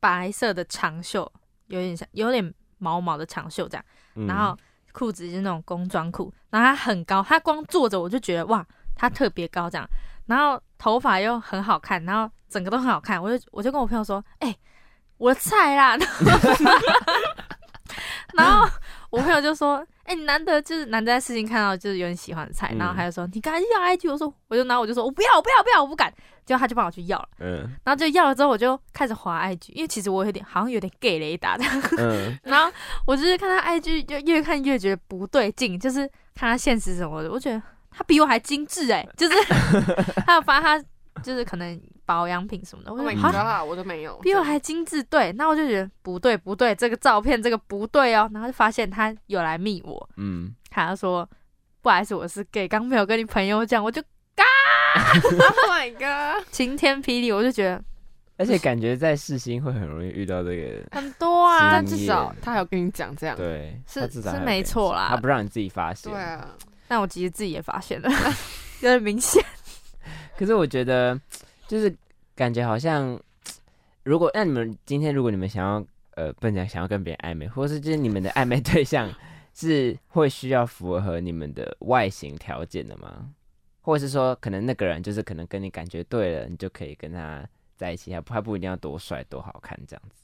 [0.00, 1.30] 白色的长袖，
[1.66, 3.84] 有点像有点毛毛的长袖这样，
[4.28, 4.56] 然后。
[4.94, 8.62] 裤子是那种工装裤，然后他很高，他光坐着我就觉得哇，
[8.94, 9.88] 他特别高这样，
[10.26, 14.54] 然后头发又很好看，然后整个都很好看，我就我就跟我朋友说，哎，
[15.16, 15.96] 我的菜啦，
[18.36, 18.68] 然后
[19.12, 19.86] 我朋友就说。
[20.04, 26.12] 哎，你难得就是难得在事情看到就是有人喜欢的菜，然后他就说你赶紧要 IG，我说我就拿我就说我不要我不要不要我不敢，
[26.44, 31.64] 结果他就帮我去要了，嗯，然后就要了之后我就开始滑 IG，因为其实我有点好像有点 gay 雷达的，
[31.98, 32.70] 嗯， 然后
[33.06, 36.00] 我就是看他 IG 就越看越觉得不对劲，就是
[36.34, 37.62] 看他现实什么的，我觉得
[37.92, 39.36] 他比我还精致哎，就是
[40.26, 40.82] 他有发他。
[41.22, 45.02] 就是可能保养品什么的，我没啊，我都没有，比我还精致。
[45.04, 48.28] 对，那我就觉得不对不对，这个照片这个不对哦。
[48.32, 51.28] 然后就发现他有来密我，嗯，他就说
[51.80, 54.02] 不好意思，我是 gay，刚没有跟你朋友讲，我就
[54.34, 54.44] 嘎
[55.22, 55.32] ，Oh
[55.70, 57.82] my god，晴天霹雳，我就觉得，
[58.38, 66.48] 而且感觉在世新会很容易遇到这个很多啊，但至少他还有跟你讲这样，对，是是没错啦，他不让你自己发现，对啊，
[66.88, 68.10] 但我其实自己也发现了，
[68.80, 69.42] 有点明显。
[70.36, 71.18] 可是我觉得，
[71.72, 71.96] 就是
[72.36, 73.18] 感觉好像，
[74.02, 75.82] 如果那你们今天如果你们想要
[76.16, 79.10] 呃，不能讲想要跟别人暧昧，或是就是你们的暧昧对象
[79.56, 83.30] 是会需要符合你们的外形条件的吗？
[83.80, 87.42] 或者是说，可能那个人就是可能跟你感觉对了，你就可以跟他
[87.74, 90.22] 在一起，还不还不一定要多帅多好看这样子。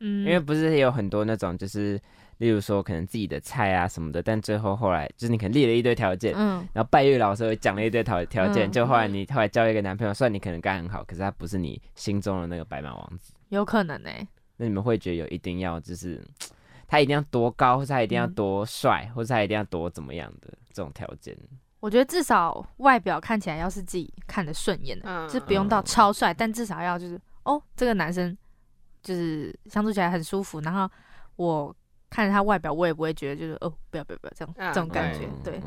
[0.00, 2.00] 嗯，因为不是有很多那种就是。
[2.38, 14.10] 例如说，可能自己的菜啊什么的，但最后后来就是你可能列了一堆条件，嗯，然后拜月老师讲了一堆条条件，就后来你后来交一个男朋友，虽然你可能干很好，可是他不是你心中的那个白马王子，有可能呢。
[14.56, 16.24] 那你们会觉得有一定要就是
[16.86, 21.36] 他一定要多高，或者他一定要多帅，或者他一定要多怎么样的这种条件？
[21.80, 28.36] 我觉得至少外表看起来要是自己看得顺眼的，就不用到超帅，但至少要就是哦，这个男生
[29.02, 30.88] 就是相处起来很舒服，然后
[31.34, 31.74] 我。
[32.10, 35.28] 看着他外表，我也不会觉得就是哦，不要不要不要这样这种感觉。
[35.44, 35.60] 对，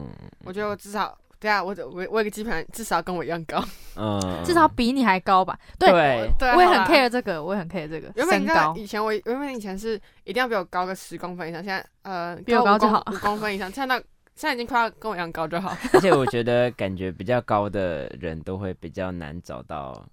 [0.43, 3.63] 我觉得我至少对啊，我我我有个基本上至少跟我一样高，
[3.95, 5.57] 嗯，至少比你还高吧。
[5.79, 5.91] 对，
[6.37, 8.75] 对我也很 care 这个，我也很 care 这个身高。
[8.75, 13.95] 以前我原本以前是一定要比我高个十公分以上，现在呃比我高就好，五公分以上， 现在
[14.35, 15.75] 现在已经快要跟我一样高就好。
[15.93, 20.05] 而且我觉得感觉比较高的人都会比较难找到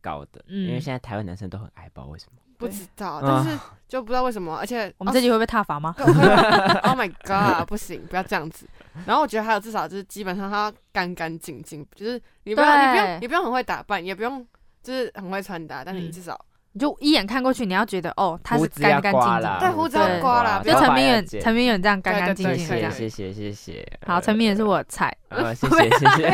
[0.00, 2.38] 高的，因为现在台湾男生都很矮，不知道为什么。
[2.66, 5.94] 不知道，但是就不知道为什么，而且我们这集会被踏伐吗？
[6.82, 8.66] Oh my god，不行，不要这样子。
[9.06, 14.44] 然后我觉得还有至少就是基本上他干干净净，就是你不用你不用你不用很会打扮，也不用
[14.82, 16.38] 就是很会穿搭，但是你至少
[16.72, 23.86] 你就一眼看过去，你要觉得哦，他是干干净净，对，胡子要刮了，就陈明远，陈明远这样干干净净，谢谢谢谢谢。
[24.06, 25.16] 好，陈明远是我的菜，
[25.54, 26.30] 谢谢谢谢。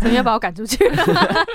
[0.00, 0.90] 陈明远把我赶出去。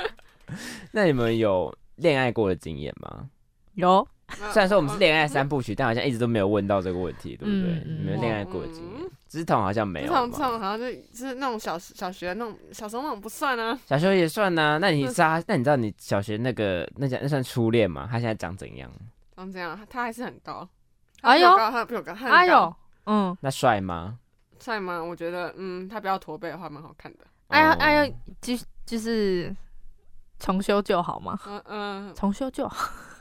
[0.91, 1.73] 那你们有？
[1.97, 3.29] 恋爱过的经验吗？
[3.75, 4.07] 有，
[4.51, 7.83] 虽然说我们是恋爱三部曲，但好像一直都没有问到这个问题，对不对？
[7.85, 14.79] 你们恋爱过的经验，直筒好像没有，直筒好像就是那种小小学那种小时候那种不算啊，小学也算呐。
[14.81, 15.39] 那你知道？
[15.47, 18.07] 那你知道你小学那个那叫那算初恋吗？
[18.09, 18.91] 他现在长怎样？
[19.35, 19.79] 长怎样？
[19.87, 20.67] 他还是很高，
[21.21, 22.75] 哎呦，他比我高，哎呦，
[23.05, 24.17] 嗯，那帅吗？
[24.59, 25.03] 帅吗？
[25.03, 27.19] 我觉得，嗯，他不要驼背的话，蛮好看的。
[27.49, 29.55] 哎呀，哎呀，就就是。
[30.39, 31.39] 重修旧好吗？
[31.47, 32.69] 嗯嗯，重修旧，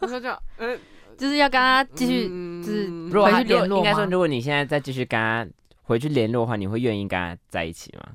[0.01, 0.79] 重修旧，嗯，
[1.17, 2.29] 就是要跟他继续，
[2.63, 2.89] 就是
[3.21, 5.47] 回去联络应该说，如果你现在再继续跟他
[5.83, 8.13] 回去联络的话，你会愿意跟他在一起吗？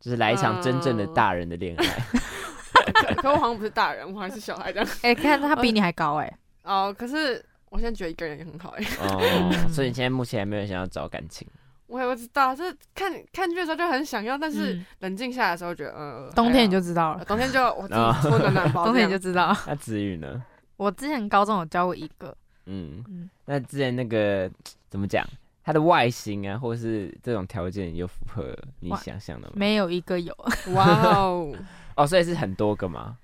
[0.00, 1.84] 就是来一场真正的大人的恋爱。
[3.16, 4.88] 可我好像不是大人，我还是小孩这样。
[5.02, 6.38] 哎，看他比你还高哎。
[6.62, 8.84] 哦，可是我现在觉得一个人也很好哎。
[9.00, 11.46] 哦，所以你现在目前还没有想要找感情。
[11.94, 19.56] 我也不知道，就是看看剧的时候就很想要，但是冷静下来的时候觉得，呃，冬天你就知道了，冬天就 我自己脱暖暖包，冬天你就知道。
[19.68, 20.42] 那子宇呢？
[20.76, 22.36] 我之前高中有教过一个，
[22.66, 24.50] 嗯嗯，那之前那个
[24.88, 25.24] 怎么讲？
[25.62, 29.54] 他的外形啊，或是这种条件有符合你想象的吗？
[29.54, 30.36] 没有一个有，
[30.74, 30.84] 哇
[31.14, 31.54] 哦，
[31.96, 33.16] 哦，所以是很多个吗？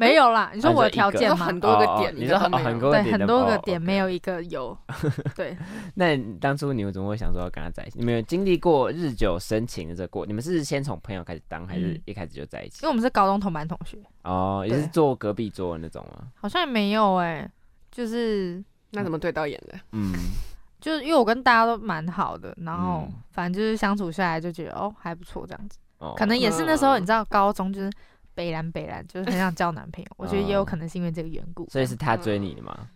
[0.00, 1.44] 没有啦，你说我的条件吗？
[1.44, 4.76] 很多个点，你说很很多对很多个点没有一个有。
[5.34, 5.58] 对，
[5.96, 7.98] 那当初你们怎么会想说要跟他在一起？
[7.98, 10.24] 你们有经历过日久生情的这过？
[10.24, 12.78] 你们是先从朋友开始当，还是一开始就在一起？
[12.82, 13.98] 因为我们是高中同班同学。
[14.22, 16.28] 哦，也是坐隔壁桌那种吗？
[16.36, 17.50] 好像也没有哎，
[17.90, 19.76] 就是那怎么对到眼的？
[19.90, 20.12] 嗯，
[20.80, 25.76] 就是因为我跟大家都蛮好的，然后反正就是相处下来就觉得哦还不错这样子。
[25.98, 27.90] 哦，可能也是那时候你知道高中就是。
[28.38, 31.68] 北兰北兰就是很想交男朋友，我觉得也有可能是因为这个缘故。
[31.68, 32.88] 所以是他追你的吗？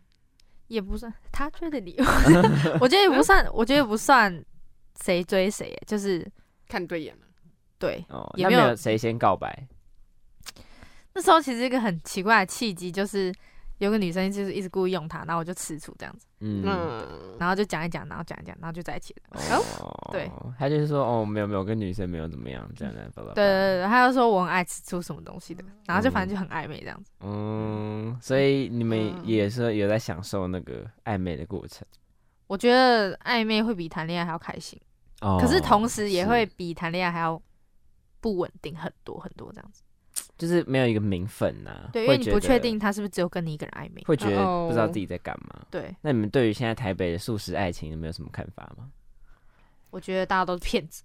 [0.68, 1.97] 也不算他追的你，
[2.80, 4.45] 我觉得也不算，我觉得也不算
[5.03, 6.24] 谁追谁，就是
[6.68, 7.26] 看对眼了。
[7.76, 9.66] 对，也没有谁先告白。
[11.14, 13.34] 那时候其实一个很奇怪的契机就是。
[13.79, 16.62] 有个女生就是一直故意用他，然后我就吃醋这样子，嗯，
[17.39, 19.41] 然后就讲一讲，然后讲一讲，然后就在一起了。
[19.51, 27.11] 哦，对，他就是说，哦，没有没有，跟女生没有怎么样，这样的，对对对，他就说我很爱吃醋什么东西的，然后就反正就很暧昧这样子。
[27.20, 31.87] 嗯，所以你们也是有在享受那个暧昧的过程。
[32.47, 34.81] 我觉得暧昧会比谈恋爱还要开心，
[35.23, 37.41] 哦可是同时也会比谈恋爱还要
[38.20, 39.83] 不稳定很多很多这样子。
[40.36, 45.60] 就是没有一个名分呐，对，因为你不确定他是不是只有跟你一个人暧昧，会觉得不知道自己在干嘛。
[45.70, 48.90] 对，那你们对于现在台北的素食爱情有没有什么看法吗？
[49.90, 51.02] 我觉得大家都是骗子。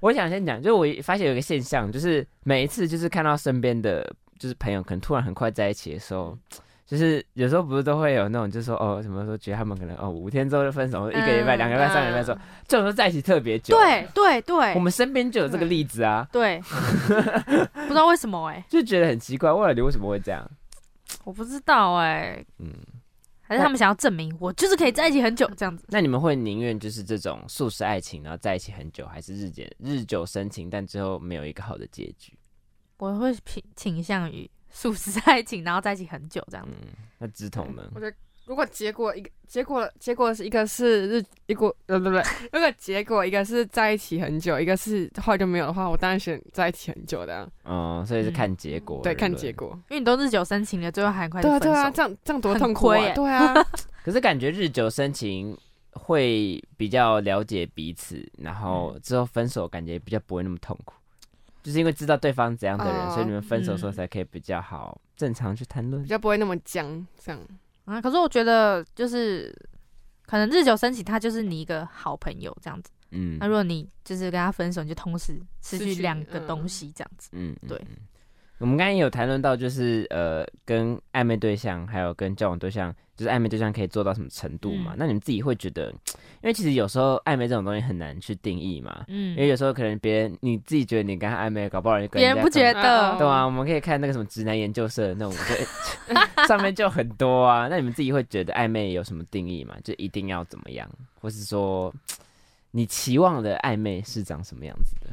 [0.00, 4.04] 我想先讲，就是我发现有一个现象，就是每一次就是看到身边的
[4.38, 6.38] 就是朋友可能突然很快在一起的时候。
[6.86, 13.74] 就是有时候不是都会有那种，就是说哦，什么时候觉得他们可能哦五天之后就分手，一个礼拜、两个礼拜、三个礼拜之后，这种时候在一起特别久。
[13.76, 16.28] 对对对，我们身边就有这个例子啊。
[16.30, 16.60] 对，
[17.72, 20.46] 不知道为什么哎，就觉得很奇怪，问了你为什么会这样？
[21.24, 22.72] 我不知道哎，嗯，
[23.42, 25.84] 还是他们想要证明我就是可以在一起很久这样子？
[25.88, 32.36] 那你们会宁愿就是这种速食爱情，然后在一起很久，还是日久日久生情，但最后没有一个好的结局？
[32.98, 36.72] 我会倾倾向于速食爱情，然后在一起很久这样子。
[37.18, 37.88] 那直筒呢？
[37.94, 38.16] 我觉得。
[38.44, 42.16] 如果结果一个结果结果是一个是日一个呃不不，
[42.52, 47.48] 如果结果一个是在一起很久，一个是后来就没有的话，我当然选在一起很久的。
[47.64, 49.00] 嗯，所以是看结果。
[49.00, 49.68] 对，看结果。
[49.90, 53.12] 因为你都日久生情了，最后还快对啊对啊，这样这样多痛苦啊！
[53.14, 53.54] 对啊。
[54.04, 55.56] 可是感觉日久生情
[55.92, 60.94] 会比较了解彼此，然后之后分手感觉比较不会那么痛苦，
[61.62, 67.40] 就是因为知道对方怎样的人，所以你们分手时候才可以比较好正常去谈论，比较不会那么僵这样。
[67.84, 69.54] 啊，可是我觉得就是
[70.26, 72.90] 可能日久生情，他就是你一个好朋友这样子。
[73.10, 77.28] 嗯，那如果你就是跟他分手，你就同时失去两个东西这样子。
[77.32, 77.80] 嗯，对。
[78.62, 82.94] 我们刚刚有谈论到，就是呃，跟暧昧对象还有跟交往对象。
[83.14, 84.94] 就是暧昧对象可以做到什么程度嘛？
[84.96, 89.04] 那你们自己会觉得，因为其实有时候暧昧这种东西很难去定义嘛。
[89.06, 95.32] 嗯，因为有时候可能别人你自己觉得你跟他暧昧，搞不好人别人不觉得，对啊，我们可以看那个什么直男研究社那种，
[96.48, 97.68] 上面就很多啊。
[97.68, 99.76] 那你们自己会觉得暧昧有什么定义嘛？
[99.84, 100.88] 就一定要怎么样，
[101.20, 101.94] 或是说
[102.70, 105.10] 你期望的暧昧是长什么样子的？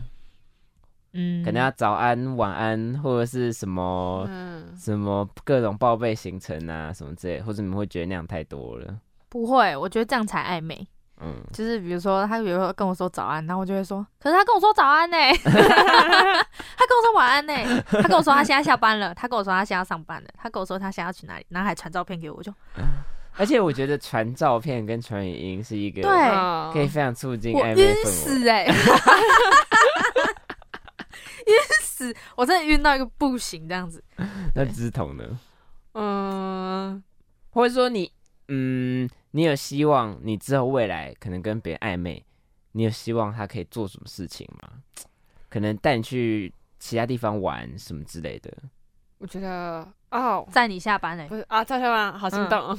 [1.13, 8.95] 嗯，可能要早安、晚安，或者是什么嗯什么各种报备行程啊，什么之类，或者你们会觉得那样太多了？
[9.27, 10.87] 不会，我觉得这样才暧昧。
[11.21, 17.53] 嗯，就是比如说他比如说跟我说早安，然后我就会说，可是他跟我说早安呢， 他跟我说晚安呢，
[17.89, 22.53] 他跟我说他现在下班了，他跟我说他现在要上班了，他跟我说他现在要去哪里，然后还传照片给我，就。
[23.37, 26.11] 而且我觉得传照片跟传语音是一个对，
[26.73, 28.49] 可以非常促进暧昧氛围。
[28.49, 28.73] 哎。
[31.49, 32.15] 晕 死！
[32.35, 34.03] 我真的晕到一个不行，这样子。
[34.55, 35.39] 那直筒呢？
[35.93, 37.03] 嗯，
[37.49, 38.11] 或者说你，
[38.47, 42.23] 嗯，你有希望你之后未来可能跟别人暧昧，
[42.73, 44.69] 你有希望他可以做什么事情吗？
[45.49, 48.51] 可能带你去其他地方玩什么之类的。
[49.17, 52.69] 我觉得哦，在你下班嘞，不是啊，载下班好心动。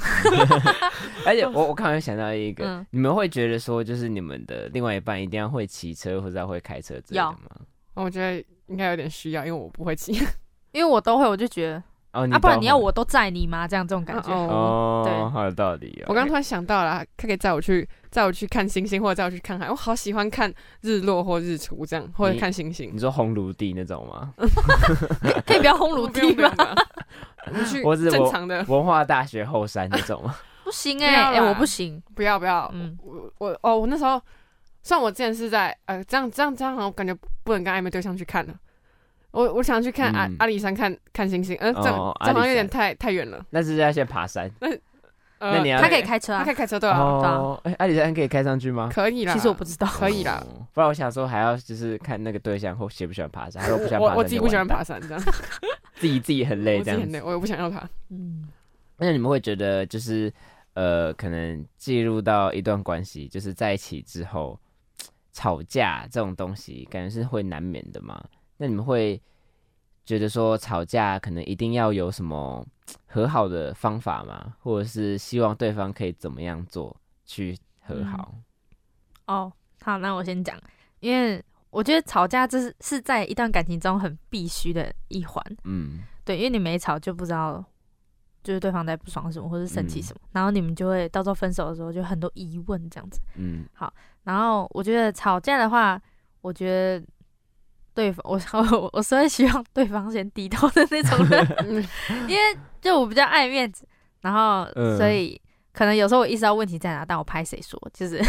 [1.26, 7.60] 而且我我刚刚想到一个，你们会觉得说，就是你们的另外一半一定要会骑车或者会开车之类的吗？
[8.02, 10.12] 我觉得应该有点需要，因为我不会骑，
[10.72, 11.82] 因为我都会，我就觉得
[12.12, 13.68] 哦，啊，不然你要我都载你吗？
[13.68, 16.02] 这样这种感觉哦，对，好有道理。
[16.06, 19.70] 我刚突然想到了，他可以载我去，载我去看星星，或者载我去看海。
[19.70, 22.90] 我好喜欢看日落或日出这样，或者看星星。
[22.92, 24.32] 你说烘炉地那种吗？
[25.46, 26.52] 可以不要烘炉地吗？
[27.84, 30.34] 我是正常的文化大学后山那种吗？
[30.64, 34.20] 不行哎，哎，我不行，不要不要，嗯，我我哦，我那时候。
[34.82, 38.54] 像我之前是在呃这样这样这样，我感觉不能跟暧昧对象去看了。
[39.32, 43.44] 我我想去看阿阿里山看看星星，嗯，这这好像有点太太远了。
[43.50, 44.50] 那是要先爬山。
[44.60, 44.68] 那
[45.38, 46.98] 那你要他可以开车，他可以开车对啊。
[46.98, 48.90] 哦，哎，阿里山可以开上去吗？
[48.92, 49.32] 可以啦。
[49.32, 50.44] 其实我不知道，可以啦。
[50.72, 54.16] 不然我想说还要就是看那个对象或喜不喜欢爬山，还是不喜欢爬山。
[54.16, 55.22] 我自己不喜欢爬山，这样
[55.94, 57.88] 自己自己很累， 这样很累，我也不想要爬。
[58.10, 58.48] 嗯，
[58.96, 60.32] 那你们会觉得就是
[60.74, 64.58] 呃，可能进入到一段关系，就是在一起之后。
[65.32, 68.22] 吵架这种东西，感觉是会难免的嘛？
[68.56, 69.20] 那你们会
[70.04, 72.66] 觉得说吵架可能一定要有什么
[73.06, 74.54] 和好的方法吗？
[74.60, 78.34] 或者是希望对方可以怎么样做去和好？
[79.26, 79.52] 哦，
[79.82, 80.60] 好，那我先讲，
[80.98, 85.44] 因为我觉得吵架这是是在一段感情中很必须的一环。
[85.64, 87.64] 嗯，对，因为你没吵就不知道。
[88.42, 93.20] 就是对方在不爽什么，或者生气什么，然后你们就会到时候分手的时候就很多疑问这样子。
[93.36, 93.92] 嗯，好，
[94.24, 96.00] 然后我觉得吵架的话，
[96.40, 97.06] 我觉得
[97.94, 101.46] 对方，我我 我是会希望对方先低头的那种人
[102.28, 103.86] 因为就我比较爱面子，
[104.22, 104.66] 然后
[104.96, 105.40] 所以
[105.72, 108.20] 可能有时候我意识到问题在哪，但我拍谁说，就是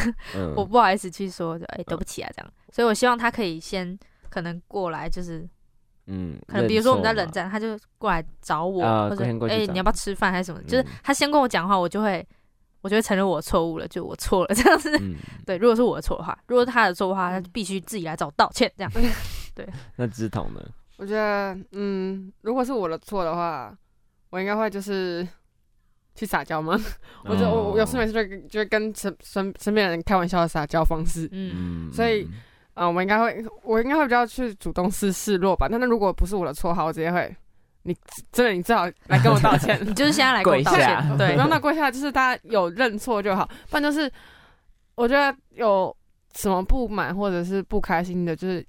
[0.55, 3.97] 我不好意思去说，就哎对不起啊这样，所以我希望他可以先
[4.29, 5.47] 可能过来就是。
[6.13, 10.61] 嗯，可能比如说我们在冷战，他就过来找我，或者哎，你要不要吃饭还是什么？
[10.63, 12.25] 就是他先跟我讲话，我就会，
[12.81, 14.91] 我就会承认我错误了，就我错了 这样子。
[15.47, 18.91] 对，如果是我的错的话，如果是他的错的话，他必须自己来找我道歉这样。
[19.55, 20.61] 对，那直筒呢？
[20.97, 23.73] 我觉得，嗯，如果是我的错的话，
[24.31, 25.25] 我应该会就是
[26.13, 26.77] 去撒娇吗？
[27.23, 31.29] 我就我有事没事就就跟身身身边人开玩笑的撒娇方式。
[31.31, 32.27] 嗯，所以。
[32.73, 35.67] 啊，我应该会，我应该会比较去主动示示弱吧。
[35.69, 37.35] 那那如果不是我的错，好，我直接会，
[37.83, 37.95] 你
[38.31, 39.79] 真的你最好来跟我道歉。
[39.85, 43.45] 你就是现在来跟我道歉，对，不用那跪下，就是大家有认错就好。
[43.69, 44.11] 不然就是，
[44.95, 45.95] 我觉得有
[46.35, 48.65] 什么不满或者是不开心的，就是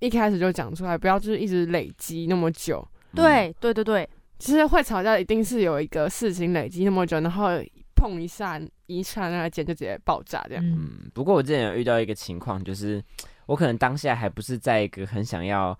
[0.00, 2.86] 一开始就讲出来，不要就是一直累积那么久。
[3.14, 7.48] 对对对对，其实会吵架一定是有一个事情累积那么久，然后
[7.94, 10.64] 碰碰一下，一刹那间就直接爆炸这样。
[10.64, 13.02] 嗯，不过我之前有遇到一个情况，就是
[13.46, 15.76] 我可能当下还不是在一个很想要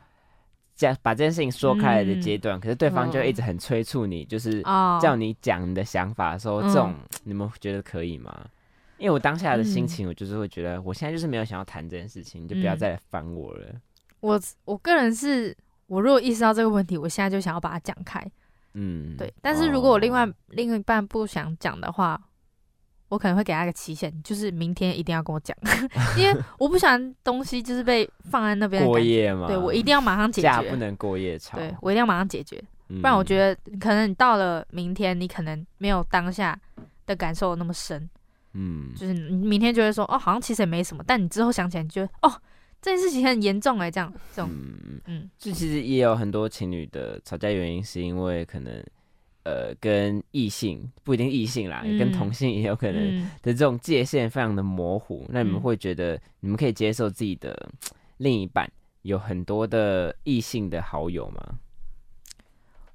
[0.74, 4.62] 讲把这件事情说开来的阶段，可是对方就一直很催促你，就是
[5.00, 6.94] 叫你讲你的想法的时候，这种
[7.24, 8.32] 你们觉得可以吗？
[8.98, 13.66] 因为我当下的心情，我就是会觉得，我现在就是没有想要谈这件事情，你就不要再来烦我了。
[14.20, 15.54] 我我个人是，
[15.86, 18.24] 我如果意识到这个问题，我现在就想要把它讲开。
[18.72, 19.32] 嗯，对。
[19.42, 22.18] 但是如果我另外另一半不想讲的话，
[23.08, 25.56] 我可能会给他一个期限，就是明天一定要跟我讲，
[26.18, 29.46] 因为我不喜欢东西就是被放在那边过夜嘛。
[29.46, 31.56] 对我一定要马上解决，不能过夜吵。
[31.56, 36.58] 对我一定要马上解决，不然我觉得可能你到了明天，你可能没有当下
[37.06, 38.08] 的感受那么深。
[38.54, 42.32] 嗯，就是你明天就会说哦，好像其实也没什么，但你之后想起来，你觉得哦，
[42.80, 45.00] 这件事情很严重哎，这样这种，嗯。
[45.08, 48.82] 嗯，这其实也有很多情侣的吵架原因，是因为可能
[49.46, 55.24] 呃跟异性不一定异性啦，跟同性也有可能的这种界限非常的模糊。
[55.28, 57.70] 那你们会觉得你们可以接受自己的
[58.16, 58.68] 另一半
[59.02, 61.60] 有很多的异性的好友吗？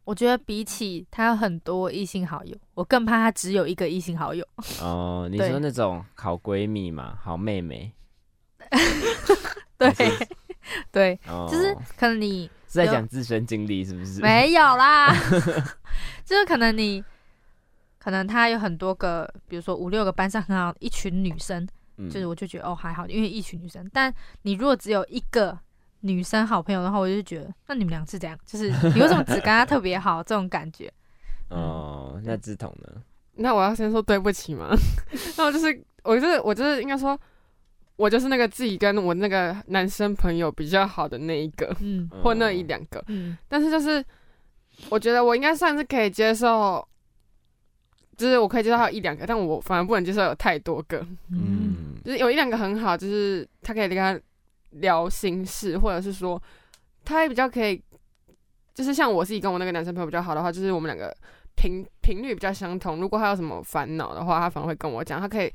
[0.03, 4.45] 我觉得比起他有很多异性好友，我更怕他只有一个异性好友。
[4.81, 7.93] 哦，你说那种好闺蜜嘛，好妹妹。
[9.77, 9.93] 对
[10.91, 14.21] 对，就是可能你是在讲自身经历是不是？
[14.21, 15.13] 没有啦，
[16.23, 17.03] 就是可能你
[17.99, 21.67] 可能他有很多个，比如说五六个班上很好一群女生，
[22.09, 23.89] 就是我就觉得哦还好，因为一群女生。
[23.91, 24.13] 但
[24.43, 25.57] 你如果只有一个。
[26.03, 30.91] 女生好朋友的话，我就觉得，那你们俩是怎样，就是你为什么只跟他特别好这种感觉？
[31.49, 33.03] 哦，那志同呢？
[33.35, 34.75] 那我要先说对不起吗？
[35.37, 37.15] 那我就是，我就是，我就是应该说，
[38.01, 44.03] 我就是那个自己跟我那个男生朋友比较好的那一个，嗯， 或那一两个，嗯，但是就是，
[44.89, 46.85] 我觉得我应该算是可以接受，
[48.17, 54.19] 就是我可以接受他有一两个，但我反而不能接受有太多个，嗯，就是有一两个很好，就是他可以跟他。
[54.75, 56.41] 聊心事，或者是说，
[57.03, 57.83] 他也比较可以，
[58.73, 61.13] 就是像我自己跟我那个男生朋友比较好的话，就是我们两个
[61.57, 63.01] 频频率比较相同。
[63.01, 65.19] 如果他有什么烦恼的话，他反而会跟我讲。
[65.19, 65.51] 他可以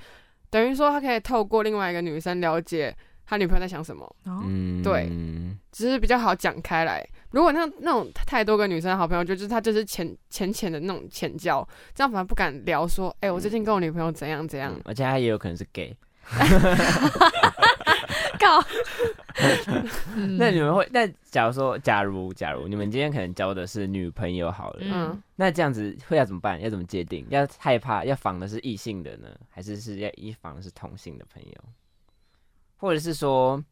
[0.57, 2.97] 等于说，他可以透过另外一个女生了解
[3.27, 4.11] 他女朋友在想什么。
[4.25, 5.07] 嗯，对，
[5.71, 7.07] 只是比较好讲开来。
[7.33, 14.75] 如果那那种太多个女生好朋友，就是他就是浅浅浅的那种浅交，这样反而不敢聊说，哎，我最近跟我女朋友怎样怎样。
[14.87, 15.95] 而且他也有可能是 gay。
[18.39, 18.63] 搞，
[20.39, 20.87] 那你们会？
[20.93, 26.61] 那假如说，假如假如你们今天可能交的是女朋友好了，嗯，那这样子会要怎么办？
[26.61, 27.27] 要怎么界定？
[27.31, 31.53] 要害怕要防的是异性的呢，还是是要一防的是同性的朋友？
[32.77, 33.63] 或者是说，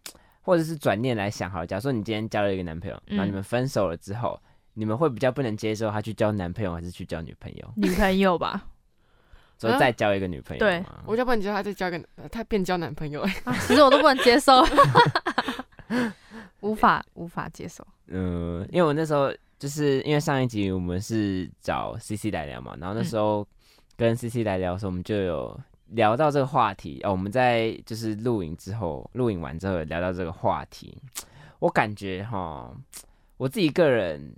[0.41, 4.41] 或者是转念来想，好，假如说你今天交了一个男朋友，那你们分手了之后，
[4.73, 7.73] 你们会比较不能接受他去交男朋友，还是去交女朋友？
[7.77, 8.69] 女朋友吧。
[9.59, 12.01] 说再交一个女朋友，对，我就不能接受他再交个，
[12.31, 13.25] 他变交男朋友，
[13.67, 14.63] 其实我都不能接受，
[16.61, 17.87] 无法无法接受。
[18.09, 23.47] 嗯，因为我那时候就是因为上一集我们是找 C C 来聊嘛，然后那时候
[23.97, 27.11] 跟 C C 来聊的时候，我们就有聊到这个话题哦。
[27.13, 30.99] 我们在就是录影之后，录影完之后聊到这个话题，
[31.61, 32.71] 我感觉哈，
[33.37, 34.35] 我自己个人。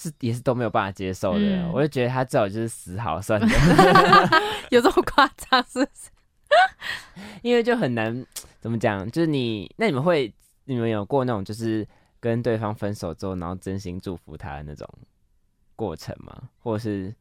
[0.00, 3.46] 是也是都没有办法接受的，我就觉得他最好就是死好算了，
[4.70, 6.10] 有这么夸张是不是？
[7.42, 8.26] 因为就很难
[8.60, 10.32] 怎么讲，就是你那你们会
[10.64, 11.86] 你们有过那种就是
[12.18, 14.88] 跟对方分手之后，然后真心祝福他的那种
[15.76, 16.48] 过程吗？
[16.60, 17.14] 或者是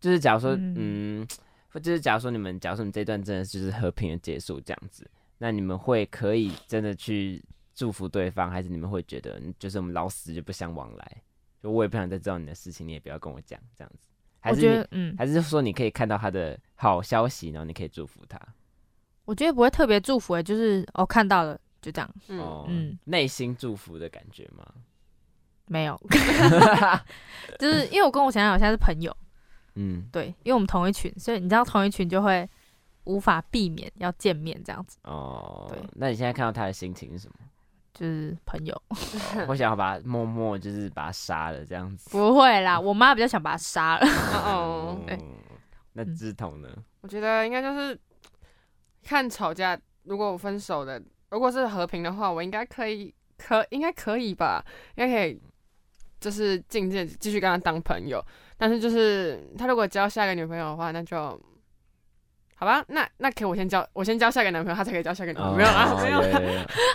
[0.00, 1.26] 就是假如说嗯，
[1.74, 7.44] 就是假如说你们假如说你这段真的就是和平的结束这样子，那你们会可以真的去
[7.74, 11.22] 祝福对方，还是你们会觉得就是我们老死就不相往来？
[11.62, 14.08] 就我也不想再知道你的事情，你也不要跟我讲这样子。
[14.40, 18.40] 还是嗯，还是说你可以看到他的好消息，然后你可以祝福他。
[19.26, 22.10] 我觉得不会特别祝福诶，就是哦看到了就这样。
[22.28, 24.66] 哦，嗯，内心祝福的感觉吗？
[25.66, 26.00] 没有，
[27.60, 29.14] 就是因为我跟我想想我现在是朋友。
[29.76, 32.48] 嗯，对，因为我们同一群，所以你知道同一群就会
[33.04, 34.98] 无法避免要见面这样子。
[35.04, 35.78] 哦，对。
[35.92, 37.34] 那你现在看到他的心情是什么？
[38.00, 38.82] 就是朋友，
[39.46, 42.08] 我想要把他默默就是把他杀了这样子。
[42.08, 44.06] 不会啦，我妈比较想把他杀了。
[44.42, 44.98] 哦，
[45.92, 46.68] 那志同呢？
[47.02, 47.98] 我觉得应该就是
[49.04, 50.98] 看吵架，如果我分手的，
[51.28, 54.64] 如果是和平的话，我应该可以，可应该可以吧？
[54.96, 55.38] 应该可以，
[56.18, 58.24] 就是渐渐继续跟他当朋友。
[58.56, 61.38] 但是就是他如果交下一个女朋友的话，那就
[62.60, 66.20] 好吧，那那可以我先交，我先交下一个男朋友，他才可以交下一个男朋友，没有啊，没有，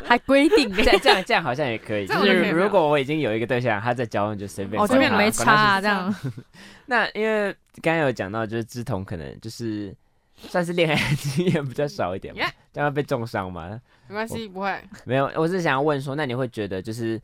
[0.06, 6.14] 还规定这样这样这样好像也可以，就是如果我已经有一个对象，他在交往就随便，我，这边没差这样。
[6.86, 7.52] 那因为
[7.82, 9.92] 刚刚有讲到，就是志同可能就是
[10.38, 13.82] 算是恋爱经验比较少一点嘛，这样被重伤吗？
[14.08, 17.20] 没关系，不会，没有，我是想要问说，那你会觉得就是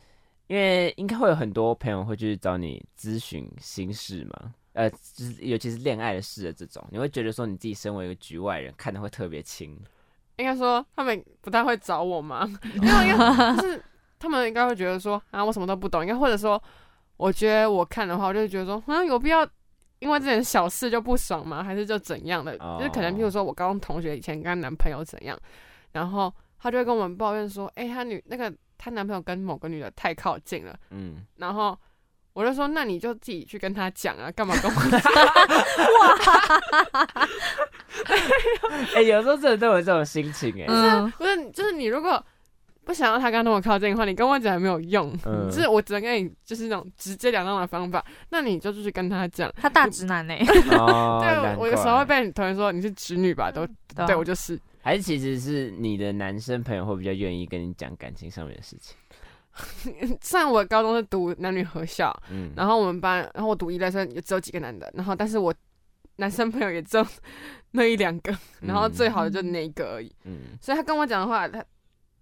[0.48, 4.52] 因为应该会有很多朋友会去找你咨询心事吗？
[4.74, 9.78] 呃，就是尤其是恋爱的事的这种，你会觉得说你自己身为一个局外人，看的会特别清。
[10.38, 12.50] 应该说他们不太会找我吗？
[12.76, 13.84] 因为应该 就是
[14.18, 16.02] 他们应该会觉得说啊，我什么都不懂。
[16.02, 16.62] 应该或者说，
[17.18, 19.48] 我觉得我看的话，我就觉得说，啊，有必要
[20.00, 21.62] 因为这点小事就不爽吗？
[21.64, 22.58] 还是就怎样的？
[22.58, 25.38] 就是可能，譬如说我高中同学以前跟她男朋友怎样，
[25.92, 31.78] 然后她就会跟我们抱怨说，哎，她女那个她男朋友跟某个女的太靠近了，嗯，然后。
[32.34, 35.02] 我就说，那你就自己去跟他讲啊，干嘛跟我讲？
[36.00, 36.18] 哇！
[38.96, 40.66] 哎，有时候真的都有这种心情哎。
[40.68, 42.24] 嗯，不是，就是你如果
[42.84, 45.14] 不想要他跟那么靠近的话，你跟我讲也没有用。
[45.26, 48.04] 嗯，就是我只能跟你就是那种直截了当的方法。
[48.30, 49.52] 那你就去跟他讲。
[49.62, 50.34] 他大直男呢？
[50.40, 53.52] 对，我有时候会被同学说你是直女吧？
[53.52, 53.68] 都
[54.08, 54.60] 对我就是。
[54.84, 58.96] 还是其实是你的男生朋友会比较愿意跟你讲感情上面的事情。
[60.22, 65.54] 虽然我高中是读男女合校，嗯，然后我们班，然后我读一类生也只有几个男的，然后但是我
[66.18, 67.06] 男生朋友也只有
[67.72, 71.64] 那一两个，然后最好的就那一个而已，嗯，所以他跟我讲的话，他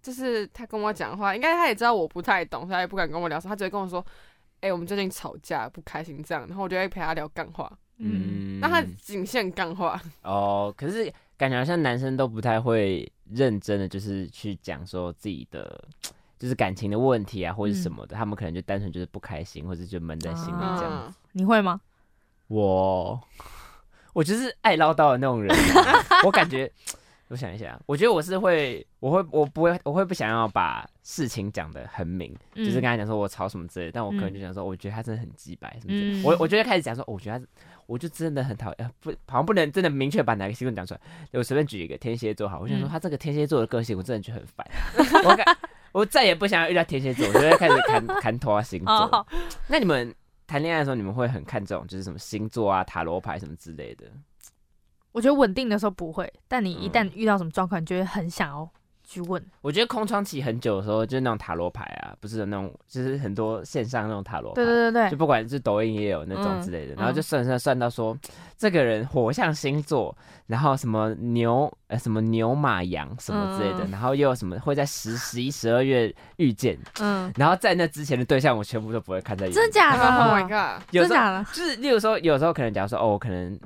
[0.02, 4.04] 就是他跟我讲的话，应该他也知道我不太懂，所以他也不敢跟我聊，他只会跟我说，
[4.60, 6.22] 哎，我们最近吵架不开心。
[6.22, 10.00] 这样，然后我就会陪他聊干话，嗯，那他仅限干话。
[10.22, 15.86] 哦，可是感觉好像男生都不太会认真的，就是去讲说自己的。
[16.40, 21.18] 就是感情的问题啊，或者什么的，他们可能就单纯就是不开心，或者就闷在心里这样子。
[21.32, 21.78] 你会吗？
[22.48, 23.20] 我，
[24.14, 25.54] 我就是爱唠叨的那种人。
[26.24, 26.72] 我感觉，
[27.28, 33.92] 我想一下，我觉得我是会，我会，我不会，我会不想要把事情讲的很明，就是跟他讲说我吵什么之类。
[33.92, 36.22] 但我可能就想说，我觉得他真的很鸡白什么。
[36.24, 37.46] 我我觉得开始讲说，我觉得他，
[37.84, 41.00] 我就真的很讨厌，不，好像不能真的明确把哪个星座讲出来。
[41.34, 44.66] 我随便举一个天蝎座好，我想说他这个天蝎座的个性，我真的觉得很烦。
[45.28, 45.44] 我感。
[45.92, 49.26] 我再也不想要遇到天蝎座，我就会开始看看拖星座。
[49.66, 50.14] 那你们
[50.46, 54.06] 谈恋爱的时候，你们会很看这种，就是什么星座啊、塔罗牌什么之类的？
[55.12, 58.70] 我觉得稳定的时候不会，但你一旦遇到什么状况，你就会很想要。
[59.10, 68.16] 去问，我觉得空窗期很久的时候，就是那种塔罗牌啊，不是那种，就是很多线上那种塔罗牌，对对对对，就不管是抖音也有那种之类的，然后就算算算到说，
[68.56, 80.06] 这个人火象星座，然后什么牛呃什么牛马羊什么之类的，然后又有什么会在十十一十二月遇见，嗯，然后在那之前的对象，我全部都不会看在眼里，真的假的？
[80.22, 81.44] Oh my god，真的假的？
[81.52, 83.58] 就是例如说，有时候可能假如说，哦，我可能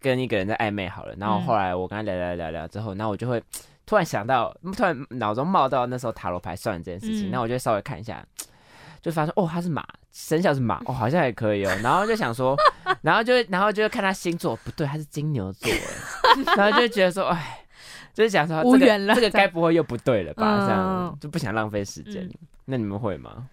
[0.00, 3.40] 跟一个人在暧昧好了，然后后来我跟他聊聊聊聊之后，然后我就会。
[3.86, 8.24] 突然想到，突然脑中冒到那时候塔罗牌算这件事情，那我就稍微看一下，
[9.02, 11.78] 就发现哦，他是马，生肖是马， 哦，好像也可以哦。
[11.82, 12.56] 然后就想说，
[13.02, 15.70] 然后就然后就看他星座，不对，他是金牛座，
[16.56, 17.66] 然后就觉得说，哎，
[18.14, 20.64] 就是想说，无缘了，这个该不会又不对了吧？
[20.66, 22.28] 这样就不想浪费时间。
[22.64, 23.48] 那你们会吗？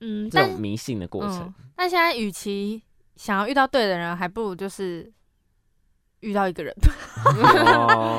[0.00, 1.54] 嗯，这种迷信的过程。
[1.76, 2.82] 那现在与其
[3.16, 5.12] 想要遇到对的人，还不如就是
[6.20, 6.74] 遇到一个人。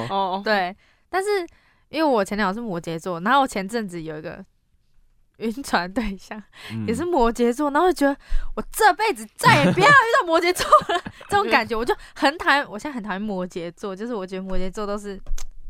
[0.09, 0.73] 哦，对。
[1.11, 1.29] 但是
[1.89, 4.43] 因为我前男友是摩羯座，然后我前阵子有一个
[5.39, 6.41] 晕船对象
[6.87, 8.17] 也是摩羯座，然后就觉得
[8.55, 12.65] 我这辈子再也不要遇到摩羯座了，这种感觉我就很讨厌。
[12.71, 15.19] 我现在很讨厌摩羯座，就是我觉得摩羯座都是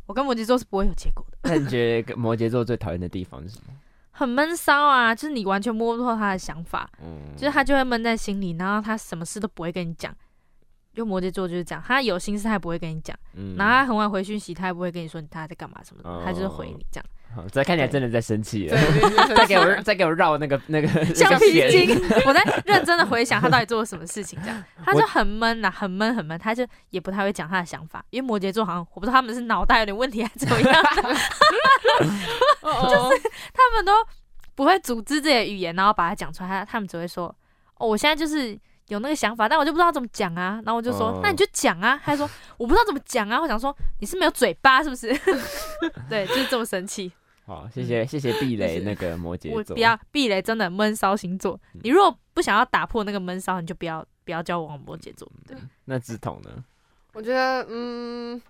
[0.06, 1.38] 我跟摩羯座是不会有结果的。
[1.50, 3.74] 那你觉得摩羯座最讨厌的地方是什么？
[4.14, 10.16] 很闷骚啊，就是你完全摸不透他的想法，嗯，就是他就会闷在心里，然后他什么事都不会跟你讲。
[10.94, 13.18] 就摩羯座就是这样，他有心事他也不会跟你讲，
[13.58, 17.06] 然后他很晚回讯息，他也不会跟你说他在干嘛什么的，他就是回你这样。
[17.50, 18.78] 这看起来真的在生气了，
[19.34, 21.90] 再给我再给我绕那个 那个橡皮筋，
[22.28, 24.64] 我在认真的回想他到底做了什么事情，这样。
[24.84, 30.84] 他就很闷呐，很闷很闷，他就也不太会讲他的想法，因为摩羯座好像我不知道他们是脑袋有点问题还是怎么样，
[32.64, 33.22] 就是
[33.54, 33.94] 他们都
[34.54, 37.34] 不会组织这些语言，然后把它讲出来，他他们只会说
[37.76, 38.60] 哦，我现在就是。
[38.92, 40.62] 有那个想法，但我就不知道怎么讲啊。
[40.66, 41.98] 然后我就说：“那你就讲啊。
[42.04, 42.30] ”他说
[42.60, 45.08] ：“我不知道怎么讲啊。”我想说：“你是没有嘴巴是不是？”
[46.10, 47.10] 对，就是这么生气。
[47.46, 49.74] 好，谢谢谢谢避雷那个摩羯座。
[49.74, 51.58] 不要避雷，真的闷骚星座。
[51.84, 55.32] 你如果不想要打破那个闷骚，你就不要不要交往摩羯座。
[55.48, 56.50] 对，那志同呢？
[57.14, 58.42] 我觉得，嗯，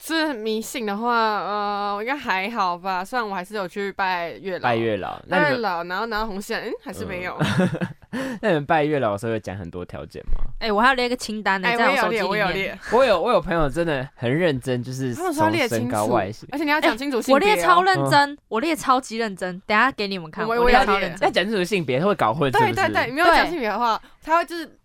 [0.00, 3.04] 是迷信的话，呃，我应该还好吧。
[3.04, 7.36] 虽然我还是有去拜月老，拜月老，拜月老，然后拿红线，嗯，还是没有。
[8.40, 10.50] 那你们拜月老的时候会讲很多条件吗？
[10.60, 12.28] 哎，我还要列一个清单呢，在我手机里面。
[12.28, 17.34] 我有列，我有我有朋友真的很认真，就是他们说列清高外形，而且你要讲清楚性别。
[17.34, 20.46] 我列超认真，我列超级认真，等下给你们看。
[20.46, 22.50] 我我要超认真，要讲清楚性别，他会搞混。
[22.52, 24.78] 对对对，没有讲性别的话，他会就是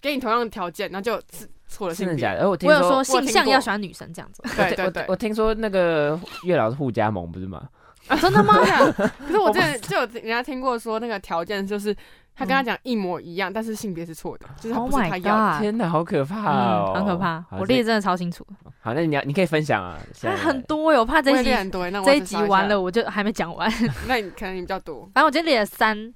[0.00, 1.20] 给你同样的条件，然后就
[1.68, 2.16] 错了性别。
[2.16, 2.48] 假的？
[2.48, 4.42] 我我有说性向要喜欢女生这样子。
[4.56, 7.68] 对对对，我听说那个月老是互加盟，不是吗？
[8.08, 8.54] 啊真的吗？
[8.94, 11.94] 可是我之前就有人家听过说，那个条件就是
[12.34, 15.58] 他跟他讲一模一样，但是性别是错的，就是他不是他要。
[15.60, 17.44] 天哪，好可怕哦，很可怕。
[17.52, 18.44] 我列真的超清楚。
[18.80, 19.96] 好，那你要你可以分享啊。
[20.20, 23.70] 还很多哟，我怕这一集很多，这一集完了我就还没讲完。
[24.08, 25.08] 那你可能你比较多。
[25.14, 26.12] 反正我今天列了三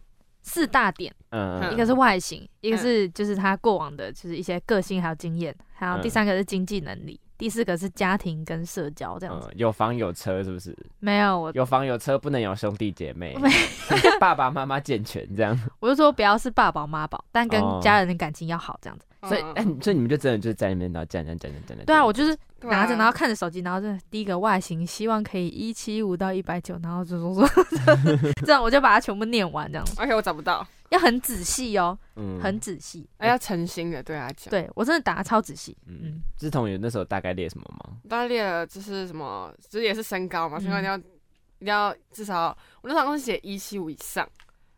[0.47, 7.20] 四大点，嗯，一个是外形，一个是就是他过往的就是一些个性还有经验，还有第三个是经济能力。
[7.36, 10.74] 第四个是家庭跟社交这样子，有房有车是不是？
[11.01, 13.36] 没有，我有房有车不能有兄弟姐妹，
[14.18, 15.59] 爸爸妈妈健全这样。
[15.80, 19.05] 我就说不要是爸宝妈宝，但跟家人的感情要好这样子。
[19.29, 21.87] 所以，哎，所以你们就真的就是在那边然后讲讲讲讲讲讲。
[21.87, 27.64] 对啊，我就是拿着，然后看着手机，然后就第一个外形，希望可以一七五到一百九，然后就说说
[28.47, 29.87] 这样，我就把它全部念完这样。
[29.97, 30.66] 而且我找不到。
[30.91, 34.49] 要很仔细哦，嗯，很仔细，哎，要诚心的对他讲。
[34.51, 36.22] 对我真的打的超仔细，嗯。
[36.39, 37.97] 志同有那时候大概列什么吗？
[38.09, 44.24] 大概列了就是什么，就是也是身高嘛，身高一定要一定要至少，我那时候是写一七五以上，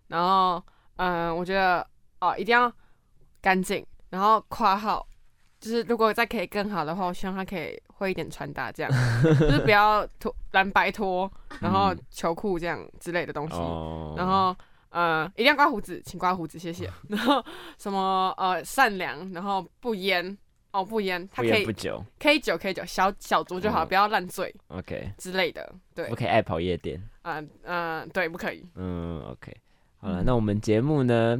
[0.06, 0.64] 然后
[0.96, 1.86] 嗯，我觉得
[2.20, 2.72] 哦一定要
[3.42, 5.06] 干净，然后括号
[5.60, 8.92] 就是如果再可以更好的话，我希望他可以会一点穿搭，这样
[9.22, 11.30] 就是不要拖蓝白拖，
[11.60, 13.56] 然后球裤这样之类的东西，
[14.16, 14.54] 然后。
[14.90, 16.90] 呃，一定要刮胡子，请刮胡子，谢谢。
[17.10, 17.44] 然后
[17.76, 20.36] 什么呃，善良，然后不烟
[20.70, 25.12] 哦，不烟，他可以不酒，可以酒，可以酒，小小酌就好，不要烂醉，OK。
[25.18, 29.54] 之类的，对，不可以爱跑夜店，嗯嗯，对，不可以，嗯，OK，
[30.00, 31.38] 好了，那我们节目呢，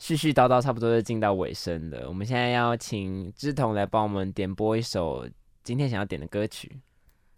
[0.00, 2.08] 絮絮叨叨，差不多就进到尾声了。
[2.08, 5.28] 我们现在要请志彤来帮我们点播一首
[5.64, 6.80] 今天想要点的歌曲。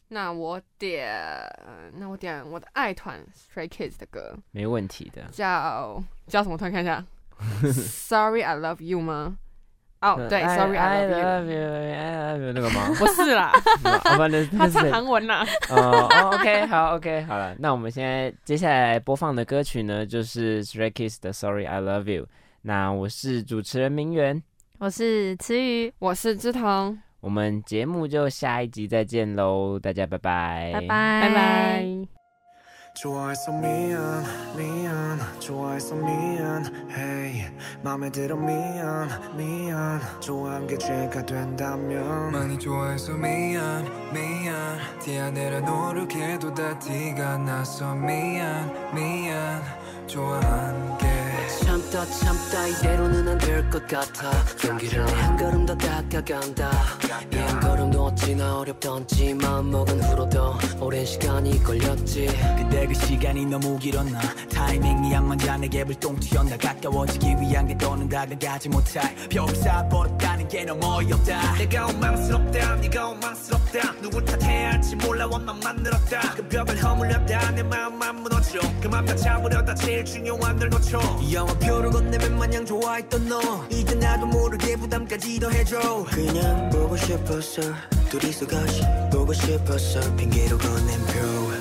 [0.09, 1.09] 那我点，
[1.97, 5.23] 那我点我的爱团 Stray Kids 的歌，没问题的。
[5.31, 6.59] 叫叫什么？
[6.59, 7.05] 突然看一下
[7.73, 9.37] ，Sorry I Love You 吗？
[10.01, 12.89] 哦，对，Sorry I Love You，I Love You 那个吗？
[12.99, 13.53] 不是啦，
[14.59, 15.47] 他唱韩文啦。
[15.71, 17.55] 哦，OK，好，OK，好了。
[17.59, 22.27] 那我们现在接下来播放的歌曲呢，就是 Stray Kids 的 Sorry I Love You。
[22.63, 24.43] 那我是主持人明媛，
[24.79, 26.99] 我是慈宇，我是志彤。
[27.21, 32.09] 我们节目就下一集再见喽，大家拜拜，拜拜，拜拜。
[51.65, 52.67] 참다 참다.
[52.67, 54.33] 이대로는 안 될 것 같아.
[54.67, 56.69] 용기를 한 걸음 더 다가간다.
[57.33, 57.80] 이한 걸음도
[58.11, 62.27] 어찌나 어렵던지 마음먹은 후로도 오랜 시간이 걸렸지.
[62.59, 64.19] 그때 그 시간이 너무 길었나?
[64.53, 66.57] 타이밍이 안 맞아 내게 불똥 튀었나?
[66.57, 69.15] 가까워지기 위한 게 더는 다가가지 못할.
[69.31, 71.55] 벽 쌓아버렸다는 게 너무 어이없다.
[71.55, 73.93] 내가 원망스럽다 네가 원망스럽다.
[74.03, 76.35] 누굴 탓해야 할지 몰라 원망 만들었다.
[76.35, 80.99] 그 벽을 허물렸다 내 마음만 무너져 그만 다 잡으려다 제일 중요한 널 놓쳐.
[81.23, 83.41] 이 영화 표를 건네면 마냥 좋아했던 너.
[83.71, 86.07] 이제 나도 모르게 부담까지 더해줘.
[86.11, 87.63] 그냥 보고 싶었어
[88.09, 88.83] 둘이서 같이
[89.13, 91.13] 보고 싶었어 핑계로 건넨 표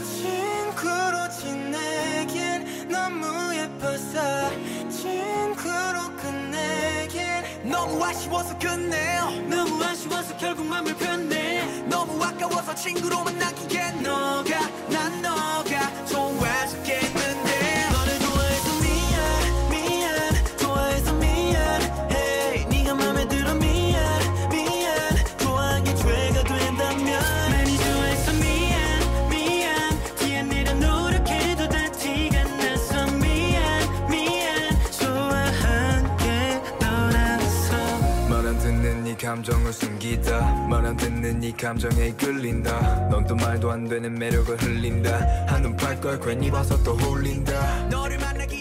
[0.03, 3.25] 친구로 지내긴 너무
[3.55, 4.49] 예뻤어
[4.89, 11.83] 친구로 끝내긴 너무 아쉬워서 끝내요 너무 아쉬워서 결국 맘을 폈네.
[11.89, 14.59] 너무 아까워서 친구로만 남기게 너가
[14.89, 16.05] 난 너가
[39.29, 40.67] 감정을 숨기다.
[40.67, 43.09] 말 안 듣는 이 감정에 끌린다.
[43.11, 45.45] 넌 또 말도 안 되는 매력을 흘린다.
[45.47, 47.89] 한눈 팔걸 괜히 봐서 또 홀린다.
[47.89, 48.58] 너를 만나기